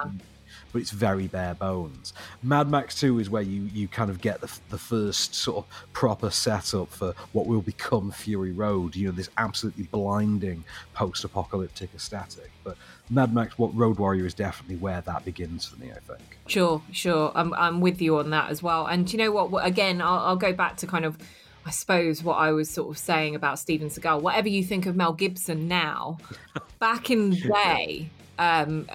[0.72, 4.42] But it's very bare bones mad max 2 is where you you kind of get
[4.42, 9.12] the, the first sort of proper setup for what will become fury road you know
[9.14, 12.78] this absolutely blinding post-apocalyptic aesthetic but
[13.10, 16.82] mad max what road warrior is definitely where that begins for me i think Sure,
[16.92, 17.32] sure.
[17.34, 18.86] I'm I'm with you on that as well.
[18.86, 19.52] And you know what?
[19.52, 21.18] What- Again, I'll, I'll go back to kind of,
[21.66, 24.22] I suppose, what I was sort of saying about Steven Seagal.
[24.22, 26.18] Whatever you think of Mel Gibson now,
[26.80, 28.10] back in the day,
[28.42, 28.88] um,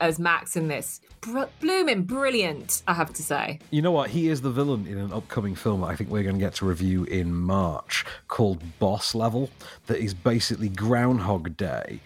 [0.00, 2.82] as Max in this, br- blooming brilliant.
[2.88, 3.60] I have to say.
[3.70, 4.10] You know what?
[4.10, 6.54] He is the villain in an upcoming film that I think we're going to get
[6.56, 9.50] to review in March called Boss Level.
[9.86, 12.00] That is basically Groundhog Day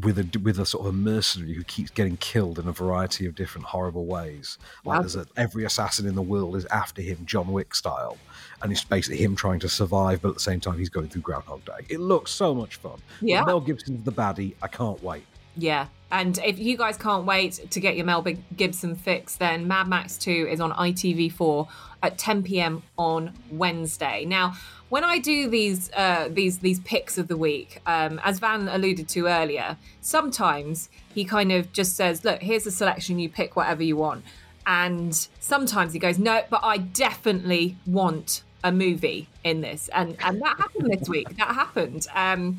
[0.00, 3.26] with a with a sort of a mercenary who keeps getting killed in a variety
[3.26, 4.56] of different horrible ways.
[4.84, 5.00] Like Wow.
[5.02, 8.16] there's a, every assassin in the world is after him, John Wick style,
[8.62, 11.22] and it's basically him trying to survive, but at the same time he's going through
[11.22, 11.84] Groundhog Day.
[11.90, 13.00] It looks so much fun.
[13.20, 13.44] Yeah.
[13.44, 14.54] Mel Gibson's the baddie.
[14.62, 15.24] I can't wait.
[15.56, 15.88] Yeah.
[16.10, 18.22] And if you guys can't wait to get your Mel
[18.56, 21.68] Gibson fix, then Mad Max 2 is on ITV4
[22.02, 22.82] at 10 p.m.
[22.98, 24.24] on Wednesday.
[24.26, 24.54] Now,
[24.90, 29.08] when I do these uh, these these picks of the week, um, as Van alluded
[29.08, 33.18] to earlier, sometimes he kind of just says, "Look, here's a selection.
[33.18, 34.22] You pick whatever you want."
[34.66, 40.42] And sometimes he goes, "No, but I definitely want a movie in this," and and
[40.42, 41.38] that happened this week.
[41.38, 42.06] That happened.
[42.14, 42.58] Um,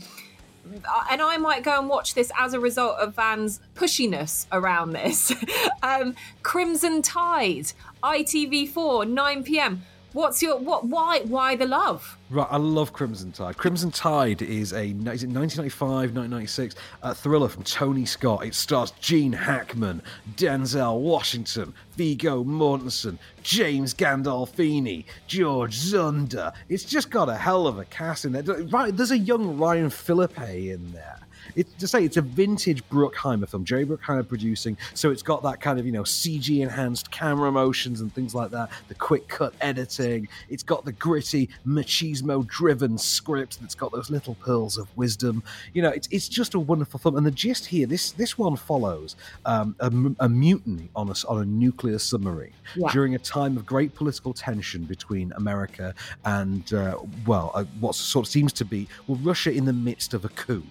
[1.10, 5.34] and I might go and watch this as a result of Van's pushiness around this.
[5.84, 7.74] um, Crimson Tide,
[8.04, 9.84] ITV4, 9 p.m.
[10.14, 10.86] What's your what?
[10.86, 11.22] Why?
[11.22, 12.20] Why the love?
[12.30, 13.58] Right, I love Crimson Tide.
[13.58, 18.46] Crimson Tide is a is it 1995, 1996 uh, thriller from Tony Scott.
[18.46, 20.04] It stars Gene Hackman,
[20.36, 26.54] Denzel Washington, Viggo Mortensen, James Gandolfini, George Dzundza.
[26.70, 28.44] It's just got a hell of a cast in there.
[28.44, 31.20] Right, there's a young Ryan Phillippe in there.
[31.56, 33.66] It's to say it's a vintage Bruckheimer film.
[33.66, 38.02] Jerry Bruckheimer producing, so it's got that kind of you know CG enhanced camera motions
[38.02, 38.70] and things like that.
[38.88, 40.28] The quick cut editing.
[40.50, 45.44] It's got the gritty machismo driven script that's got those little pearls of wisdom.
[45.74, 47.18] You know, it's it's just a wonderful film.
[47.18, 49.92] And the gist here, this this one follows um, a,
[50.26, 52.92] a mutiny on a on a nuclear submarine Yeah.
[52.92, 55.94] during a time of great political tension between America
[56.26, 60.14] and uh, well, uh, what sort of seems to be well Russia in the midst
[60.14, 60.64] of a coup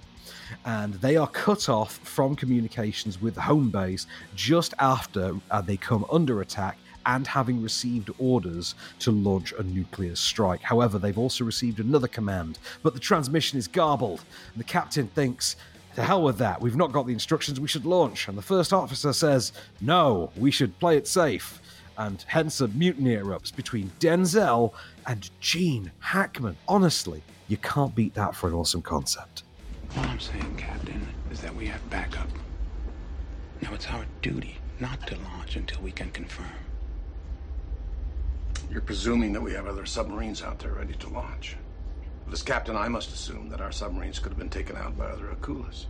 [0.65, 6.05] and they are cut off from communications with home base just after uh, they come
[6.11, 10.63] under attack and having received orders to launch a nuclear strike.
[10.63, 15.57] However, they've also received another command, but the transmission is garbled, and the captain thinks,
[15.95, 18.29] to hell with that, we've not got the instructions, we should launch.
[18.29, 21.61] And the first officer says, no, we should play it safe.
[21.99, 24.73] And hence a mutiny erupts between Denzel
[25.07, 26.57] and Gene Hackman.
[26.67, 29.43] Honestly, you can't beat that for an awesome concept.
[29.97, 32.29] All I'm saying, Captain, is that we have backup.
[33.61, 36.47] Now it's our duty not to launch until we can confirm.
[38.71, 41.57] You're presuming that we have other submarines out there ready to launch.
[42.25, 45.07] But as captain, I must assume that our submarines could have been taken out by
[45.07, 45.87] other Akulas.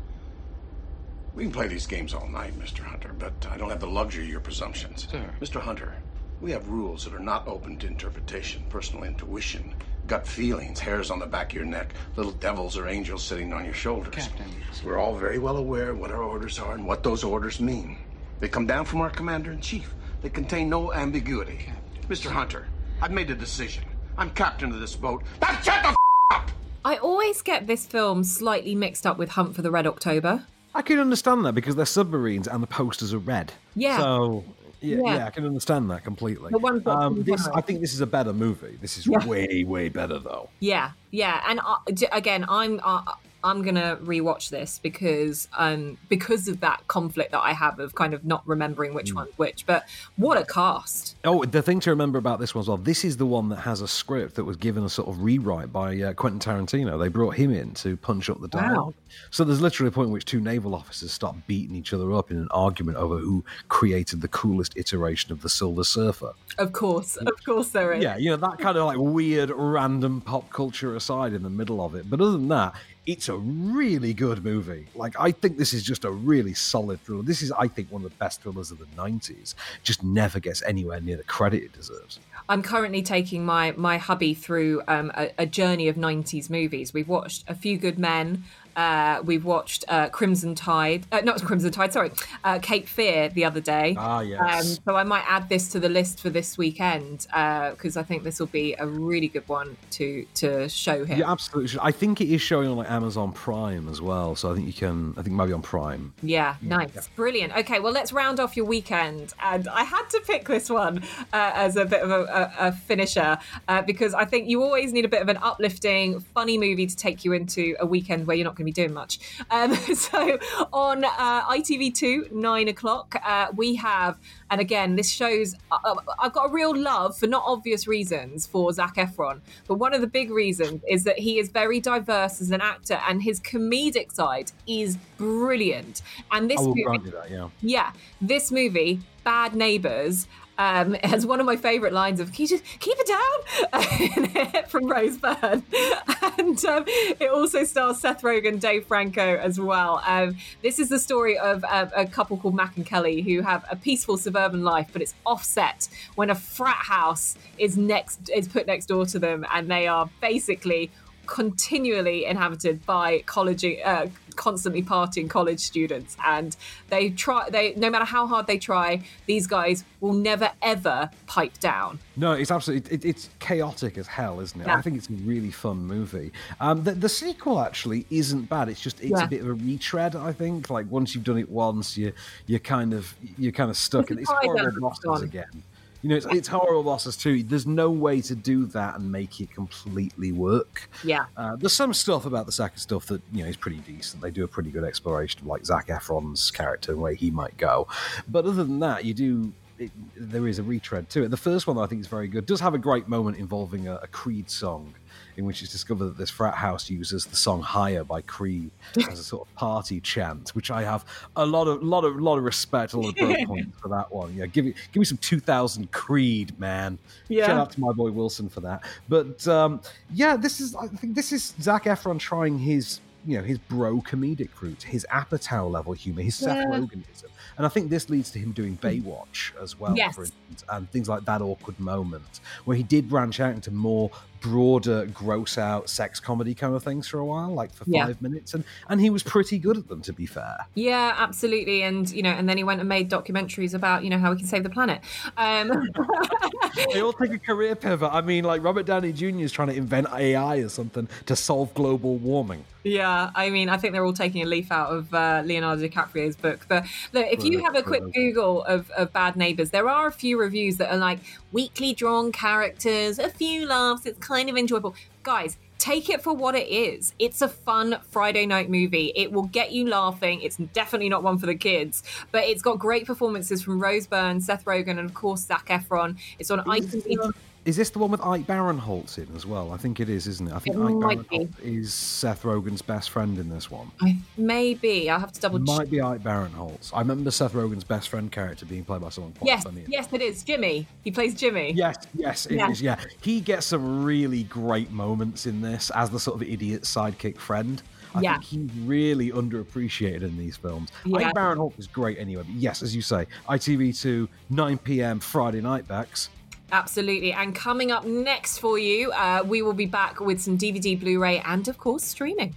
[1.35, 2.81] We can play these games all night, Mr.
[2.81, 5.07] Hunter, but I don't have the luxury of your presumptions.
[5.11, 5.31] Sir.
[5.41, 5.61] Mr.
[5.61, 5.95] Hunter,
[6.41, 9.75] we have rules that are not open to interpretation, personal intuition,
[10.07, 13.65] gut feelings, hairs on the back of your neck, little devils or angels sitting on
[13.65, 14.15] your shoulders.
[14.15, 14.47] Captain.
[14.85, 17.99] We're all very well aware what our orders are and what those orders mean.
[18.41, 19.95] They come down from our commander in chief.
[20.23, 21.67] They contain no ambiguity.
[21.67, 22.09] Captain.
[22.09, 22.31] Mr.
[22.31, 22.67] Hunter,
[23.01, 23.85] I've made a decision.
[24.19, 25.23] I'm captain of this boat.
[25.41, 25.97] Now shut the f-
[26.31, 26.51] up!
[26.85, 30.45] I always get this film slightly mixed up with Hunt for the Red October.
[30.75, 33.53] I can understand that because they're submarines and the posters are red.
[33.75, 33.99] Yeah.
[33.99, 34.45] So
[34.83, 35.15] Yeah, Yeah.
[35.17, 36.53] yeah, I can understand that completely.
[36.87, 37.47] Um, this.
[37.49, 38.79] I think this is a better movie.
[38.81, 39.25] This is Yeah.
[39.27, 40.49] way, way better though.
[40.61, 41.77] Yeah, yeah, and uh,
[42.11, 43.03] again, I'm uh,
[43.45, 48.15] I'm gonna rewatch this because um because of that conflict that I have of kind
[48.15, 48.95] of not remembering Mm.
[48.95, 49.67] which one's which.
[49.67, 49.85] But
[50.17, 51.17] what a cast!
[51.25, 53.61] Oh, the thing to remember about this one as well, this is the one that
[53.61, 56.99] has a script that was given a sort of rewrite by uh, Quentin Tarantino.
[56.99, 58.61] They brought him in to punch up the Wow.
[58.69, 58.95] dialogue.
[59.31, 62.31] So there's literally a point in which two naval officers start beating each other up
[62.31, 66.33] in an argument over who created the coolest iteration of the Silver Surfer.
[66.59, 68.03] Of course, of course, there is.
[68.03, 71.85] Yeah, you know, that kind of like weird, random pop culture aside in the middle
[71.85, 72.09] of it.
[72.09, 72.75] But other than that,
[73.07, 74.87] it's a really good movie.
[74.95, 77.23] Like, I think this is just a really solid thriller.
[77.23, 79.55] This is, I think, one of the best thrillers of the 90s.
[79.83, 82.21] Just never gets anywhere near the credit it deserves.
[82.49, 86.93] I'm currently taking my my hubby through um, a, a journey of '90s movies.
[86.93, 88.45] We've watched A Few Good Men.
[88.77, 92.11] Uh, we've watched uh, Crimson Tide, uh, not Crimson Tide, sorry,
[92.45, 93.95] uh, Cape Fear the other day.
[93.99, 94.41] Ah, yes.
[94.41, 98.23] Um, so I might add this to the list for this weekend because I think
[98.23, 101.19] this will be a really good one to to show him.
[101.19, 101.69] Yeah, absolutely.
[101.69, 101.81] should.
[101.81, 104.35] I think it is showing on like Amazon Prime as well.
[104.35, 106.13] So I think you can, I think maybe on Prime.
[106.23, 107.09] Yeah, nice.
[107.17, 107.57] Brilliant.
[107.57, 109.33] Okay, well, let's round off your weekend.
[109.43, 111.03] And I had to pick this one
[111.33, 114.93] uh, as a bit of a, a, a finisher uh, because I think you always
[114.93, 118.37] need a bit of an uplifting, funny movie to take you into a weekend where
[118.37, 119.19] you're not going to be doing much.
[119.51, 120.39] Um, so
[120.73, 124.19] on uh, ITV2, nine o'clock, uh, we have,
[124.51, 128.73] and again, this shows uh, I've got a real love for not obvious reasons for
[128.73, 132.51] Zac Efron, but one of the big reasons is that he is very diverse as
[132.51, 136.03] an actor and his comedic side is brilliant.
[136.31, 137.49] And this movie, that, yeah.
[137.61, 140.27] yeah, this movie, Bad Neighbors,
[140.63, 144.87] um, has one of my favourite lines of "Can you just keep it down?" from
[144.87, 145.63] Rose Byrne,
[146.39, 150.03] and um, it also stars Seth Rogen, Dave Franco as well.
[150.07, 153.65] Um, this is the story of uh, a couple called Mac and Kelly who have
[153.71, 158.67] a peaceful suburban life, but it's offset when a frat house is next is put
[158.67, 160.91] next door to them, and they are basically
[161.27, 166.57] continually inhabited by college uh, constantly partying college students and
[166.89, 171.59] they try they no matter how hard they try these guys will never ever pipe
[171.59, 174.67] down No, it's absolutely it, it's chaotic as hell, isn't it?
[174.67, 174.77] Yeah.
[174.77, 176.33] I think it's a really fun movie.
[176.61, 178.69] Um, the, the sequel actually isn't bad.
[178.69, 179.25] It's just it's Yeah.
[179.25, 180.15] a bit of a retread.
[180.17, 182.13] I think like once you've done it once, you
[182.47, 184.11] you're kind of you're kind of stuck.
[184.11, 185.63] And it's horrible down, again.
[186.03, 187.43] You know, it's, it's horrible bosses too.
[187.43, 190.91] There's no way to do that and make it completely work.
[191.05, 194.23] yeah Uh, there's some stuff about the second stuff that you know is pretty decent.
[194.23, 197.57] They do a pretty good exploration of like Zac Efron's character and where he might
[197.57, 197.87] go.
[198.29, 199.53] But other than that, you do.
[199.79, 201.31] It, there is a retread to it.
[201.31, 202.47] The first one I think is very good.
[202.47, 204.95] Does have a great moment involving a, a Creed song,
[205.37, 208.71] in which it's discovered that this frat house uses the song "Higher" by Creed
[209.11, 211.05] as a sort of party chant, which I have
[211.37, 214.35] a lot of lot of lot of respect, a lot of points for that one.
[214.35, 216.99] Yeah, give me give me some 2000 Creed, man.
[217.29, 217.47] Yeah.
[217.47, 218.83] Shout out to my boy Wilson for that.
[219.09, 219.81] But um,
[220.13, 224.01] yeah, this is I think this is Zac Efron trying his you know his bro
[224.01, 226.65] comedic route, his Apatow level humor, his Seth Yeah.
[226.79, 230.17] Rogenism, and I think this leads to him doing Baywatch as well, Yes.
[230.17, 234.11] for instance, and things like that awkward moment where he did branch out into more
[234.43, 238.07] broader, gross out sex comedy kind of things for a while, like for Yeah.
[238.07, 240.57] five minutes, and and he was pretty good at them, to be fair.
[240.75, 244.19] yeah absolutely and you know and then he went and made documentaries about you know
[244.19, 245.01] how we can save the planet
[245.37, 245.71] um
[246.93, 248.11] they all take a career pivot.
[248.13, 249.41] I mean, like Robert Downey Jr.
[249.41, 252.65] is trying to invent AI or something to solve global warming.
[252.85, 256.35] Yeah, I mean, I think they're all taking a leaf out of uh, Leonardo DiCaprio's
[256.35, 256.65] book.
[256.69, 258.03] But look, if you have a quick.
[258.13, 261.21] Google of, of Bad Neighbors, there are a few reviews that are like
[261.53, 264.95] weakly drawn characters, a few laughs, it's kind of enjoyable.
[265.23, 267.13] Guys, take it for what it is.
[267.19, 269.13] It's a fun Friday night movie.
[269.17, 270.41] It will get you laughing.
[270.41, 274.41] It's definitely not one for the kids, but it's got great performances from Rose Byrne,
[274.41, 276.17] Seth Rogen, and of course, Zac Efron.
[276.39, 277.33] It's on ITV.
[277.65, 279.71] Is this the one with Ike Barinholtz in as well?
[279.71, 280.53] I think it is, isn't it?
[280.53, 281.39] I think It Ike be.
[281.39, 283.93] Barinholtz is Seth Rogen's best friend in this one.
[284.01, 285.09] I, maybe.
[285.09, 285.67] I'll have to double check.
[285.79, 286.91] Might be Ike Barinholtz.
[286.93, 289.85] I remember Seth Rogen's best friend character being played by someone quite Yes, funny.
[289.87, 290.43] yes, it is.
[290.43, 290.89] Jimmy.
[291.05, 291.73] He plays Jimmy.
[291.73, 292.83] Yes, yes, it is.
[292.83, 292.97] Yeah.
[292.99, 293.05] Yeah.
[293.21, 297.81] He gets some really great moments in this as the sort of idiot sidekick friend.
[298.15, 298.33] I Yeah.
[298.41, 300.91] think he's really underappreciated in these films.
[301.05, 301.29] Yeah.
[301.29, 302.43] Ike Barinholtz is great anyway.
[302.45, 305.21] But yes, as you say, ITV2, 9 p.m.
[305.21, 306.29] Friday night backs.
[306.73, 307.35] Absolutely.
[307.35, 311.21] And coming up next for you, uh, we will be back with some DVD, Blu
[311.21, 312.55] ray, and of course, streaming.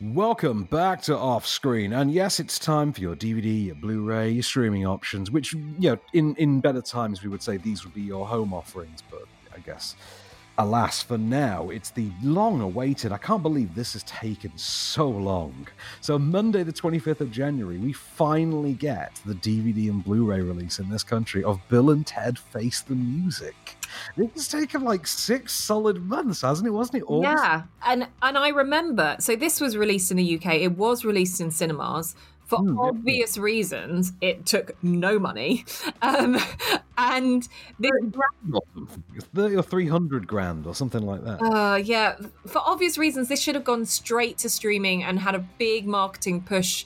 [0.00, 4.44] Welcome back to Off Screen, and yes, it's time for your DVD, your Blu-ray, your
[4.44, 5.32] streaming options.
[5.32, 8.54] Which, you know, in in better times we would say these would be your home
[8.54, 9.96] offerings, but I guess
[10.58, 13.12] alas, for now, it's the long awaited.
[13.12, 15.66] I can't believe this has taken so long.
[16.00, 20.78] So, Monday, the 25th of January, we finally get the DVD and Blu ray release
[20.78, 23.76] in this country of Bill and Ted Face the Music.
[24.16, 26.72] Has taken like six solid months, hasn't it?
[26.72, 27.04] Wasn't it?
[27.06, 27.44] August?
[27.44, 29.16] Yeah, and and I remember.
[29.20, 30.54] So this was released in the UK.
[30.54, 32.14] It was released in cinemas.
[32.56, 32.88] For yeah.
[32.88, 35.64] obvious reasons, it took no money,
[36.02, 36.38] um,
[36.96, 37.48] and
[37.78, 37.90] this,
[39.14, 41.42] It's 30 or 300 grand or something like that.
[41.42, 45.40] uh, yeah, for obvious reasons, this should have gone straight to streaming and had a
[45.58, 46.84] big marketing push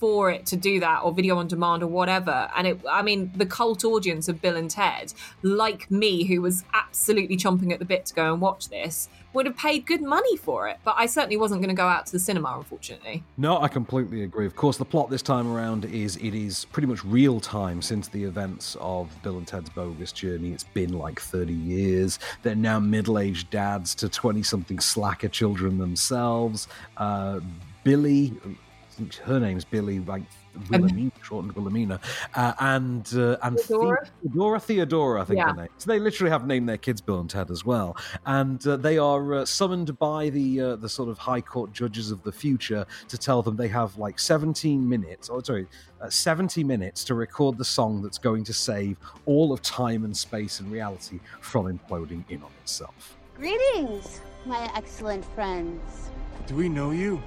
[0.00, 2.50] for it to do that, or video on demand, or whatever.
[2.56, 5.12] And it, I mean, the cult audience of Bill and Ted,
[5.42, 9.46] like me, who was absolutely chomping at the bit to go and watch this, would
[9.46, 10.78] have paid good money for it.
[10.84, 13.22] But I certainly wasn't going to go out to the cinema, unfortunately.
[13.36, 14.46] No, I completely agree.
[14.46, 18.08] Of course, the plot this time around is it is pretty much real time since
[18.08, 20.52] the events of Bill and Ted's bogus journey.
[20.52, 22.18] It's been like 30 years.
[22.42, 26.68] They're now middle aged dads to 20 something slacker children themselves.
[26.96, 27.40] Uh,
[27.84, 30.22] Billy, I think her name's Billy, like
[30.68, 32.00] Wilhelmina, shortened Wilhelmina,
[32.34, 33.98] uh, and uh, and Theodora?
[34.22, 35.48] Theodora, Theodora, I think Yeah.
[35.50, 35.68] her name.
[35.78, 37.96] So they literally have named their kids Bill and Ted as well,
[38.26, 42.10] and uh, they are uh, summoned by the uh, the sort of high court judges
[42.10, 45.66] of the future to tell them they have like 17 minutes, or sorry,
[46.00, 50.16] uh, 70 minutes to record the song that's going to save all of time and
[50.16, 53.16] space and reality from imploding in on itself.
[53.36, 56.10] Greetings, my excellent friends.
[56.46, 57.22] Do we know you?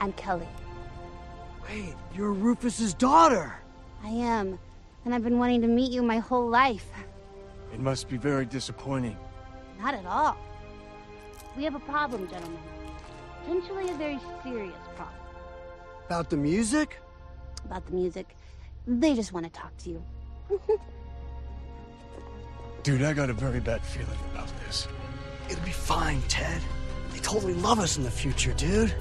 [0.00, 0.46] I'm Kelly.
[1.68, 3.54] Wait, you're Rufus's daughter.
[4.04, 4.58] I am,
[5.04, 6.86] and I've been wanting to meet you my whole life.
[7.72, 9.16] It must be very disappointing.
[9.80, 10.36] Not at all.
[11.56, 12.60] We have a problem, gentlemen.
[13.44, 15.18] Potentially a very serious problem.
[16.06, 16.98] About the music?
[17.64, 18.36] About the music.
[18.86, 20.04] They just want to talk to you.
[22.84, 24.86] Dude, I got a very bad feeling about this.
[25.50, 26.62] It'll be fine, Ted.
[27.12, 28.94] They totally love us in the future, dude.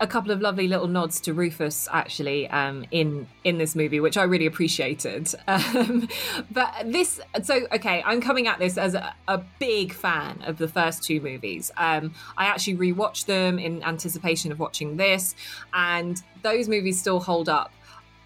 [0.00, 4.16] A couple of lovely little nods to Rufus actually um, in in this movie, which
[4.16, 5.34] I really appreciated.
[5.46, 6.08] Um,
[6.50, 10.66] but this, so okay, I'm coming at this as a, a big fan of the
[10.68, 11.70] first two movies.
[11.76, 15.34] Um, I actually rewatched them in anticipation of watching this,
[15.72, 17.72] and those movies still hold up.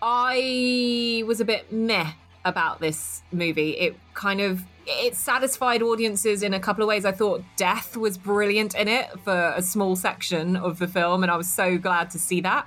[0.01, 2.13] I was a bit meh
[2.45, 3.73] about this movie.
[3.73, 7.05] It kind of it satisfied audiences in a couple of ways.
[7.05, 11.31] I thought Death was brilliant in it for a small section of the film, and
[11.31, 12.67] I was so glad to see that.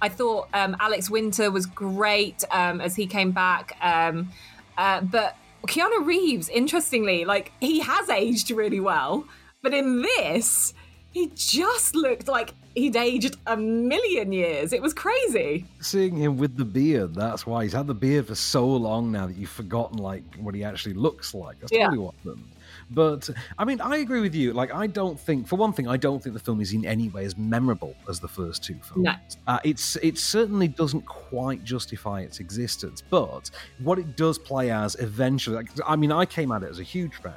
[0.00, 4.30] I thought um, Alex Winter was great um, as he came back, um,
[4.76, 9.26] uh, but Keanu Reeves, interestingly, like he has aged really well,
[9.62, 10.74] but in this,
[11.12, 14.72] he just looked like he'd aged a million years.
[14.72, 15.64] It was crazy.
[15.80, 19.26] Seeing him with the beard, that's why he's had the beard for so long now
[19.26, 21.60] that you've forgotten like what he actually looks like.
[21.60, 21.86] That's Yeah.
[21.86, 22.44] probably what happened.
[22.90, 24.52] But I mean, I agree with you.
[24.52, 27.08] Like, I don't think, for one thing, I don't think the film is in any
[27.08, 29.04] way as memorable as the first two films.
[29.04, 29.14] No.
[29.46, 33.50] Uh, it's it certainly doesn't quite justify its existence, but
[33.82, 36.82] what it does play as eventually, like, I mean, I came at it as a
[36.84, 37.34] huge fan.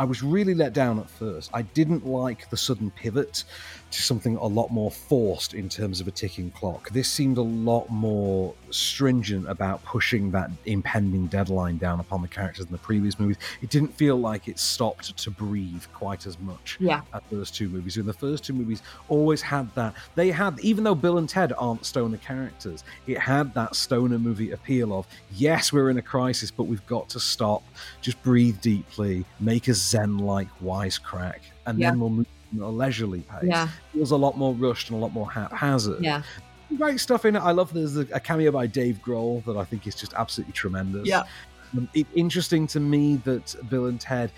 [0.00, 1.50] I was really let down at first.
[1.52, 3.42] I didn't like the sudden pivot
[3.90, 6.90] to something a lot more forced in terms of a ticking clock.
[6.90, 12.66] This seemed a lot more stringent about pushing that impending deadline down upon the characters
[12.66, 13.38] in the previous movies.
[13.62, 17.00] It didn't feel like it stopped to breathe quite as much Yeah.
[17.14, 17.96] at those two movies.
[17.96, 19.94] In the first two movies, always had that.
[20.14, 24.50] They had, even though Bill and Ted aren't stoner characters, it had that stoner movie
[24.52, 27.62] appeal of yes, we're in a crisis, but we've got to stop,
[28.02, 31.90] just breathe deeply, make a zen-like wisecrack, and Yeah.
[31.90, 32.26] then we'll move
[32.60, 33.44] a leisurely pace.
[33.44, 33.68] Yeah.
[33.92, 36.02] Feels a lot more rushed and a lot more haphazard.
[36.02, 36.22] Yeah.
[36.76, 37.40] Great stuff in it.
[37.40, 40.52] I love there's a, a cameo by Dave Grohl that I think is just absolutely
[40.52, 41.08] tremendous.
[41.08, 41.24] Yeah.
[41.76, 44.30] Um, It's interesting to me that Bill and Ted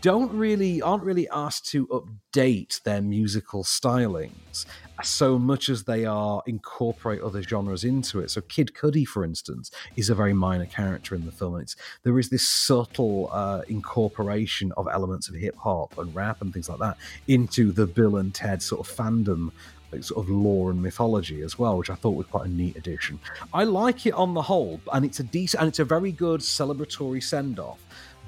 [0.00, 4.64] don't really aren't really asked to update their musical stylings
[5.02, 8.30] so much as they are incorporate other genres into it.
[8.30, 11.60] So Kid Cudi, for instance, is a very minor character in the film.
[11.60, 16.52] It's there is this subtle uh, incorporation of elements of hip hop and rap and
[16.52, 16.96] things like that
[17.28, 19.50] into the Bill and Ted sort of fandom
[19.94, 22.76] like, sort of lore and mythology as well, which I thought was quite a neat
[22.76, 23.18] addition.
[23.52, 26.40] I like it on the whole, and it's a decent and it's a very good
[26.40, 27.78] celebratory send off.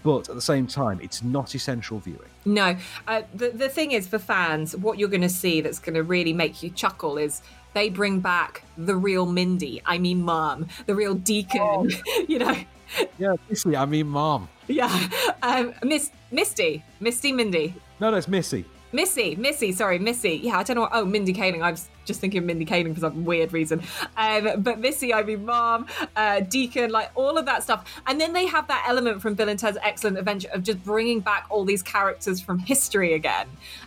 [0.03, 2.21] But at the same time, it's not essential viewing.
[2.45, 2.77] No,
[3.09, 6.03] uh, the the thing is for fans, what you're going to see that's going to
[6.05, 7.43] really make you chuckle is
[7.75, 9.83] they bring back the real Mindy.
[9.85, 11.91] I mean, Mom, the real Deacon.
[12.29, 12.57] you know,
[13.19, 14.49] Yeah, Missy, I mean, Mom.
[14.69, 15.09] yeah,
[15.43, 17.75] um, Miss Misty, Misty Mindy.
[17.99, 18.65] No, no, it's Missy.
[18.97, 20.41] Missy, Missy, sorry, Missy.
[20.43, 20.81] Yeah, I don't know.
[20.81, 21.61] What, oh, Mindy Kaling.
[21.61, 23.83] I was just thinking of Mindy Kaling for some weird reason.
[24.17, 25.87] Um, but Missy, I mean, Mom,
[26.17, 27.85] uh, Deacon, like all of that stuff.
[28.07, 31.21] And then they have that element from Bill and Ted's Excellent Adventure of just bringing
[31.21, 33.47] back all these characters from history again.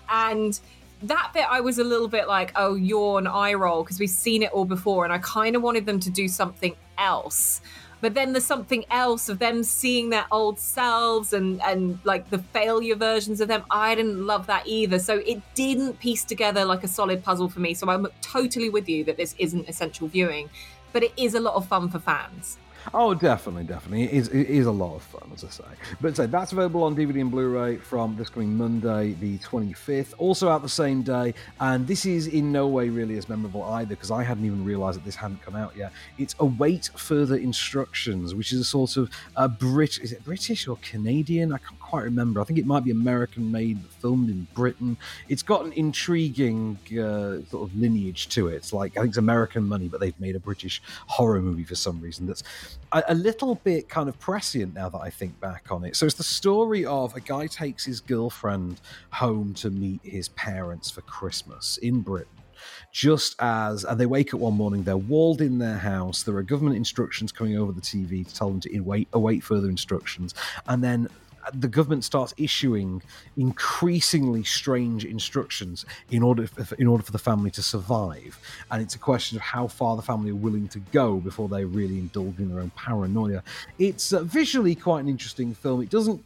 [0.10, 0.60] And
[1.02, 4.44] that bit I was a little bit like, oh, yawn, eye roll, because we've seen
[4.44, 5.06] it all before.
[5.06, 7.62] And I kind of wanted them to do something else.
[8.02, 12.38] But then there's something else of them seeing their old selves and, and like the
[12.40, 13.64] failure versions of them.
[13.70, 15.00] I didn't love that either.
[15.00, 17.74] So it didn't piece together like a solid puzzle for me.
[17.74, 20.50] So I'm totally with you that this isn't essential viewing,
[20.94, 22.58] but it is a lot of fun for fans.
[22.94, 24.04] Oh, definitely, definitely.
[24.04, 25.64] It is, it is a lot of fun, as I say.
[26.02, 30.14] But so that's available on DVD and Blu-ray from this coming Monday, the 25th.
[30.18, 33.90] Also out the same day, and this is in no way really as memorable either,
[33.90, 35.92] because I hadn't even realised that this hadn't come out yet.
[36.18, 40.00] It's Await Further Instructions, which is a sort of a Brit.
[40.00, 41.54] Is it British or Canadian?
[41.54, 42.40] I can't quite remember.
[42.40, 44.96] I think it might be American-made, filmed in Britain.
[45.28, 48.56] It's got an intriguing uh, sort of lineage to it.
[48.56, 51.74] It's like I think it's American money, but they've made a British horror movie for
[51.74, 52.28] some reason.
[52.28, 52.44] That's
[52.92, 55.96] a, a, little bit kind of prescient now that I think back on it.
[55.96, 58.82] So it's the story of a guy takes his girlfriend
[59.12, 62.28] home to meet his parents for Christmas in Britain.
[62.92, 66.22] Just as and they wake up one morning, they're walled in their house.
[66.22, 69.70] There are government instructions coming over the TV to tell them to await, await further
[69.70, 70.36] instructions,
[70.68, 71.08] and then
[71.54, 73.02] the government starts issuing
[73.38, 78.40] increasingly strange instructions in order for, in order for the family to survive.
[78.72, 81.66] And it's a question of how far the family are willing to go before they
[81.66, 83.44] really indulge in their own paranoia.
[83.78, 85.82] It's uh, visually quite an interesting film.
[85.82, 86.24] It doesn't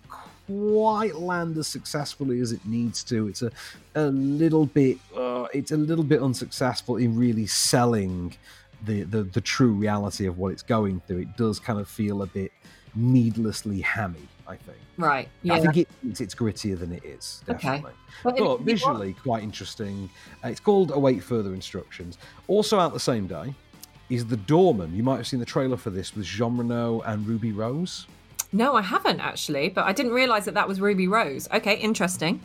[0.47, 3.27] quite land as successfully as it needs to.
[3.27, 3.51] It's a,
[3.95, 8.35] a little bit uh, it's a little bit unsuccessful in really selling
[8.85, 11.19] the, the the true reality of what it's going through.
[11.19, 12.51] It does kind of feel a bit
[12.95, 14.77] needlessly hammy I think.
[14.97, 15.29] Right.
[15.41, 15.53] Yeah.
[15.53, 17.41] I think it, it's, it's grittier than it is.
[17.47, 17.91] Definitely.
[17.91, 17.95] Okay.
[18.23, 20.09] But, but visually quite interesting.
[20.43, 22.17] Uh, it's called Await Further Instructions.
[22.47, 23.53] Also out the same day
[24.09, 24.93] is The Doorman.
[24.95, 28.05] You might have seen the trailer for this with Jean Reno and Ruby Rose.
[28.51, 31.47] No, I haven't actually, but I didn't realize that that was Ruby Rose.
[31.51, 32.39] Okay, interesting.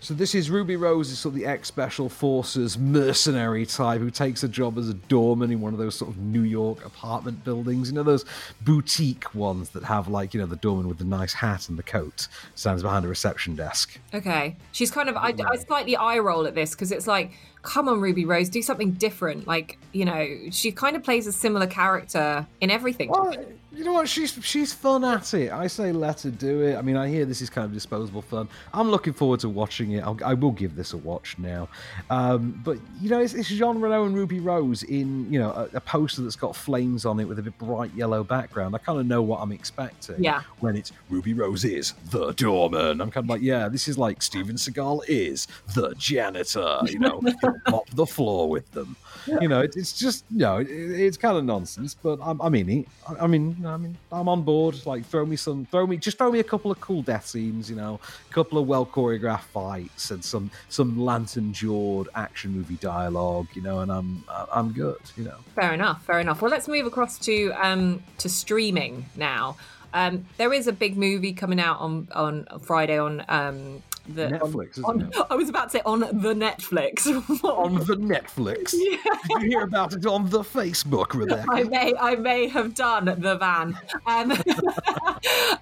[0.00, 4.44] So this is Ruby Rose, is sort of the ex-special forces mercenary type who takes
[4.44, 7.90] a job as a doorman in one of those sort of New York apartment buildings.
[7.90, 8.24] You know those
[8.60, 11.82] boutique ones that have like you know the doorman with the nice hat and the
[11.82, 13.98] coat stands behind a reception desk.
[14.14, 17.32] Okay, she's kind of I, I slightly eye roll at this because it's like,
[17.68, 19.46] come on, Ruby Rose, do something different.
[19.46, 23.10] Like you know, she kind of plays a similar character in everything.
[23.10, 23.34] Well,
[23.78, 24.08] you know what?
[24.08, 25.52] She's she's fun at it.
[25.52, 26.76] I say let her do it.
[26.76, 28.48] I mean, I hear this is kind of disposable fun.
[28.72, 30.00] I'm looking forward to watching it.
[30.02, 31.68] I'll, I will give this a watch now.
[32.10, 35.76] Um, but you know, it's, it's Jean Reno and Ruby Rose in you know a,
[35.76, 38.74] a, poster that's got flames on it with a bit bright yellow background.
[38.74, 40.24] I kind of know what I'm expecting.
[40.24, 40.42] Yeah.
[40.60, 44.22] When it's Ruby Rose is the doorman, I'm kind of like, yeah, this is like
[44.22, 46.80] Steven Seagal is the janitor.
[46.86, 47.22] You know,
[47.70, 48.96] mop the floor with them.
[49.26, 49.38] Yeah.
[49.40, 51.94] You know, it, it's just you know, it, it's kind of nonsense.
[51.94, 54.84] But I'm, I mean, I, I mean I mean, I'm on board.
[54.86, 57.68] Like, throw me some, throw me, just throw me a couple of cool death scenes.
[57.68, 62.76] You know, a couple of well choreographed fights and some some lantern jawed action movie
[62.76, 63.48] dialogue.
[63.54, 65.00] You know, and I'm I'm good.
[65.16, 65.36] You know.
[65.54, 66.04] Fair enough.
[66.04, 66.42] Fair enough.
[66.42, 69.56] Well, let's move across to um to streaming now.
[69.94, 73.82] Um, there is a big movie coming out on on Friday on um,
[74.14, 74.82] the Netflix.
[74.84, 77.06] On, on, I was about to say on the Netflix.
[77.44, 78.74] on the Netflix.
[78.88, 78.96] Yeah.
[79.28, 81.44] Did you hear about it on the Facebook, Rebecca?
[81.50, 83.76] I may, I may have done the van.
[84.06, 84.32] Um,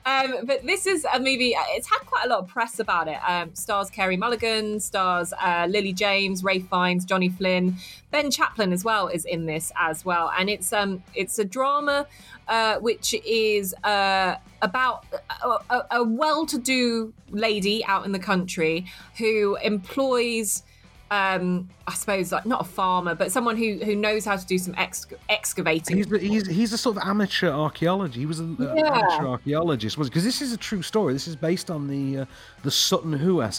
[0.04, 1.56] um, but this is a movie.
[1.56, 3.18] Uh, it's had quite a lot of press about it.
[3.26, 7.76] Um, stars Carey Mulligan, stars uh, Lily James, Ralph Fiennes, Johnny Flynn,
[8.16, 12.06] Ben Chaplin as well is in this as well, and it's um it's a drama
[12.48, 15.04] uh, which is uh, about
[15.44, 18.86] a, a, a well-to-do lady out in the country
[19.18, 20.62] who employs
[21.10, 24.56] um, I suppose like not a farmer, but someone who who knows how to do
[24.58, 25.98] some ex- excavating.
[25.98, 28.20] He's, he's he's a sort of amateur archaeology.
[28.20, 28.92] He was an yeah.
[28.92, 31.12] amateur archaeologist, was because this is a true story.
[31.12, 32.26] This is based on the uh,
[32.62, 33.50] the Sutton Hoo uh,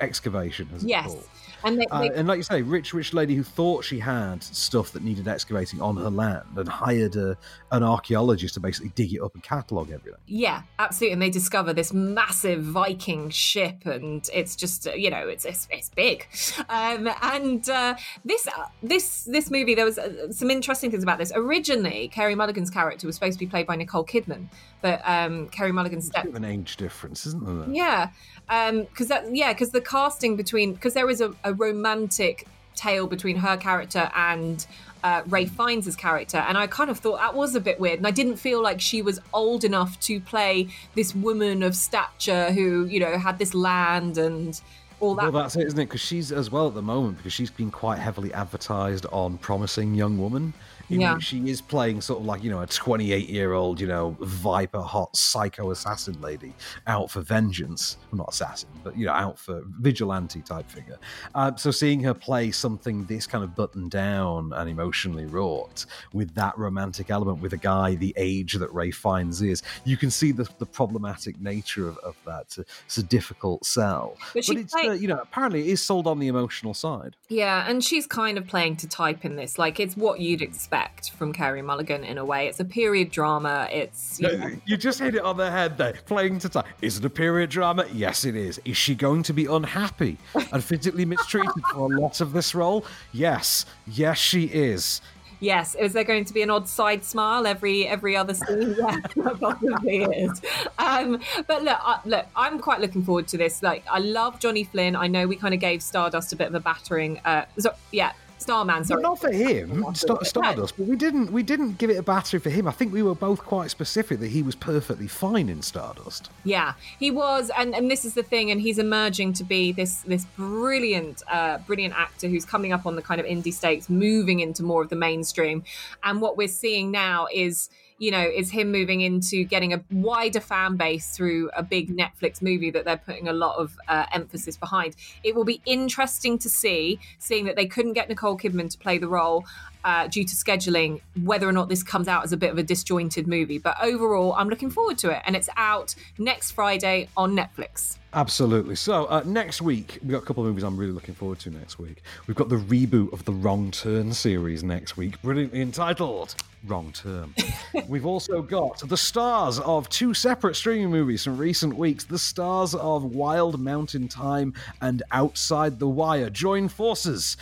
[0.00, 0.68] excavation.
[0.78, 1.16] yes.
[1.64, 2.10] And, they, they...
[2.10, 5.28] Uh, and like you say, rich, rich lady who thought she had stuff that needed
[5.28, 7.36] excavating on her land and hired a,
[7.72, 10.20] an archaeologist to basically dig it up and catalogue everything.
[10.26, 11.14] Yeah, absolutely.
[11.14, 15.68] And they discover this massive Viking ship, and it's just uh, you know it's it's,
[15.70, 16.26] it's big.
[16.68, 21.18] Um, and uh, this uh, this this movie, there was uh, some interesting things about
[21.18, 21.32] this.
[21.34, 24.48] Originally, Carey Mulligan's character was supposed to be played by Nicole Kidman,
[24.82, 26.26] but um, Carey Mulligan's step.
[26.34, 27.74] an age difference, isn't there?
[27.74, 28.10] Yeah,
[28.48, 33.06] because um, that yeah, because the casting between because there is a, a romantic tale
[33.06, 34.66] between her character and
[35.02, 38.06] uh, Ralph Fiennes' character, and I kind of thought that was a bit weird, and
[38.06, 42.86] I didn't feel like she was old enough to play this woman of stature who,
[42.86, 44.60] you know, had this land and
[45.00, 45.32] all that.
[45.32, 45.86] Well, that's it, isn't it?
[45.86, 49.94] Because she's as well at the moment because she's been quite heavily advertised on promising
[49.94, 50.54] young woman.
[50.88, 51.14] In Yeah.
[51.14, 54.16] which she is playing sort of like you know a 28 year old you know
[54.20, 56.54] viper hot psycho assassin lady
[56.86, 57.96] out for vengeance.
[58.12, 60.98] Well, not assassin but you know out for vigilante type figure.
[61.34, 66.32] Uh, so seeing her play something this kind of buttoned down and emotionally wrought with
[66.34, 70.30] that romantic element with a guy the age that Ralph Fiennes is you can see
[70.30, 72.42] the, the problematic nature of, of that.
[72.42, 74.16] It's a, it's a difficult sell.
[74.34, 77.16] But she it's uh, you know apparently it is sold on the emotional side.
[77.28, 79.58] Yeah, and she's kind of playing to type in this.
[79.58, 80.75] Like it's what you'd expect
[81.16, 82.46] from Carey Mulligan in a way.
[82.48, 83.68] It's a period drama.
[83.70, 85.94] It's you You just hit it on the head there.
[86.06, 86.64] Playing to time.
[86.82, 87.86] Is it a period drama?
[87.92, 88.60] Yes, it is.
[88.64, 90.18] Is she going to be unhappy
[90.52, 92.84] and physically mistreated for a lot of this role?
[93.12, 93.66] Yes.
[93.86, 95.00] Yes, she is.
[95.40, 95.74] yes.
[95.74, 98.74] Is there going to be an odd side smile every every other scene?
[98.78, 100.40] Yeah, there possibly is.
[100.78, 103.62] Um, but look, I, look, I'm quite looking forward to this.
[103.62, 104.96] Like, I love Johnny Flynn.
[104.96, 107.20] I know we kind of gave Stardust a bit of a battering.
[107.24, 108.78] Uh, so, yeah, Starman.
[108.78, 110.76] But Sorry, not for him, Star- Stardust.
[110.76, 111.32] But we didn't.
[111.32, 112.68] We didn't give it a battery for him.
[112.68, 116.30] I think we were both quite specific that he was perfectly fine in Stardust.
[116.44, 120.02] Yeah, he was, and, and this is the thing, and he's emerging to be this
[120.02, 124.40] this brilliant, uh, brilliant actor who's coming up on the kind of indie stakes, moving
[124.40, 125.64] into more of the mainstream.
[126.02, 130.40] And what we're seeing now is, you know, is him moving into getting a wider
[130.40, 134.56] fan base through a big Netflix movie that they're putting a lot of uh, emphasis
[134.56, 134.96] behind.
[135.24, 138.98] It will be interesting to see, seeing that they couldn't get Nicole Kidman to play
[138.98, 139.44] the role.
[139.84, 142.62] Uh, due to scheduling, whether or not this comes out as a bit of a
[142.64, 143.58] disjointed movie.
[143.58, 145.22] But overall, I'm looking forward to it.
[145.24, 147.96] And it's out next Friday on Netflix.
[148.16, 148.76] Absolutely.
[148.76, 151.50] So uh, next week we've got a couple of movies I'm really looking forward to.
[151.50, 156.34] Next week we've got the reboot of the Wrong Turn series next week, brilliantly entitled
[156.66, 157.34] Wrong Turn.
[157.88, 162.04] we've also got the stars of two separate streaming movies from recent weeks.
[162.04, 167.36] The stars of Wild Mountain Thyme and Outside the Wire join forces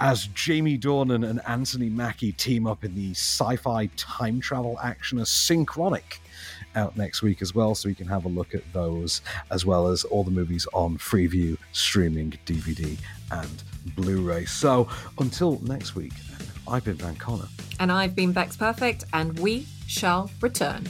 [0.00, 6.20] as Jamie Dornan and Anthony Mackie team up in the sci-fi time travel action Synchronic
[6.76, 9.88] out next week as well, so we can have a look at those as well
[9.88, 12.98] as all the movies on Freeview, streaming, DVD,
[13.30, 13.62] and
[13.96, 14.44] Blu-ray.
[14.44, 16.12] So until next week,
[16.68, 17.48] I've been Van Connor.
[17.78, 20.86] And I've been Bex Perfect, and we shall return.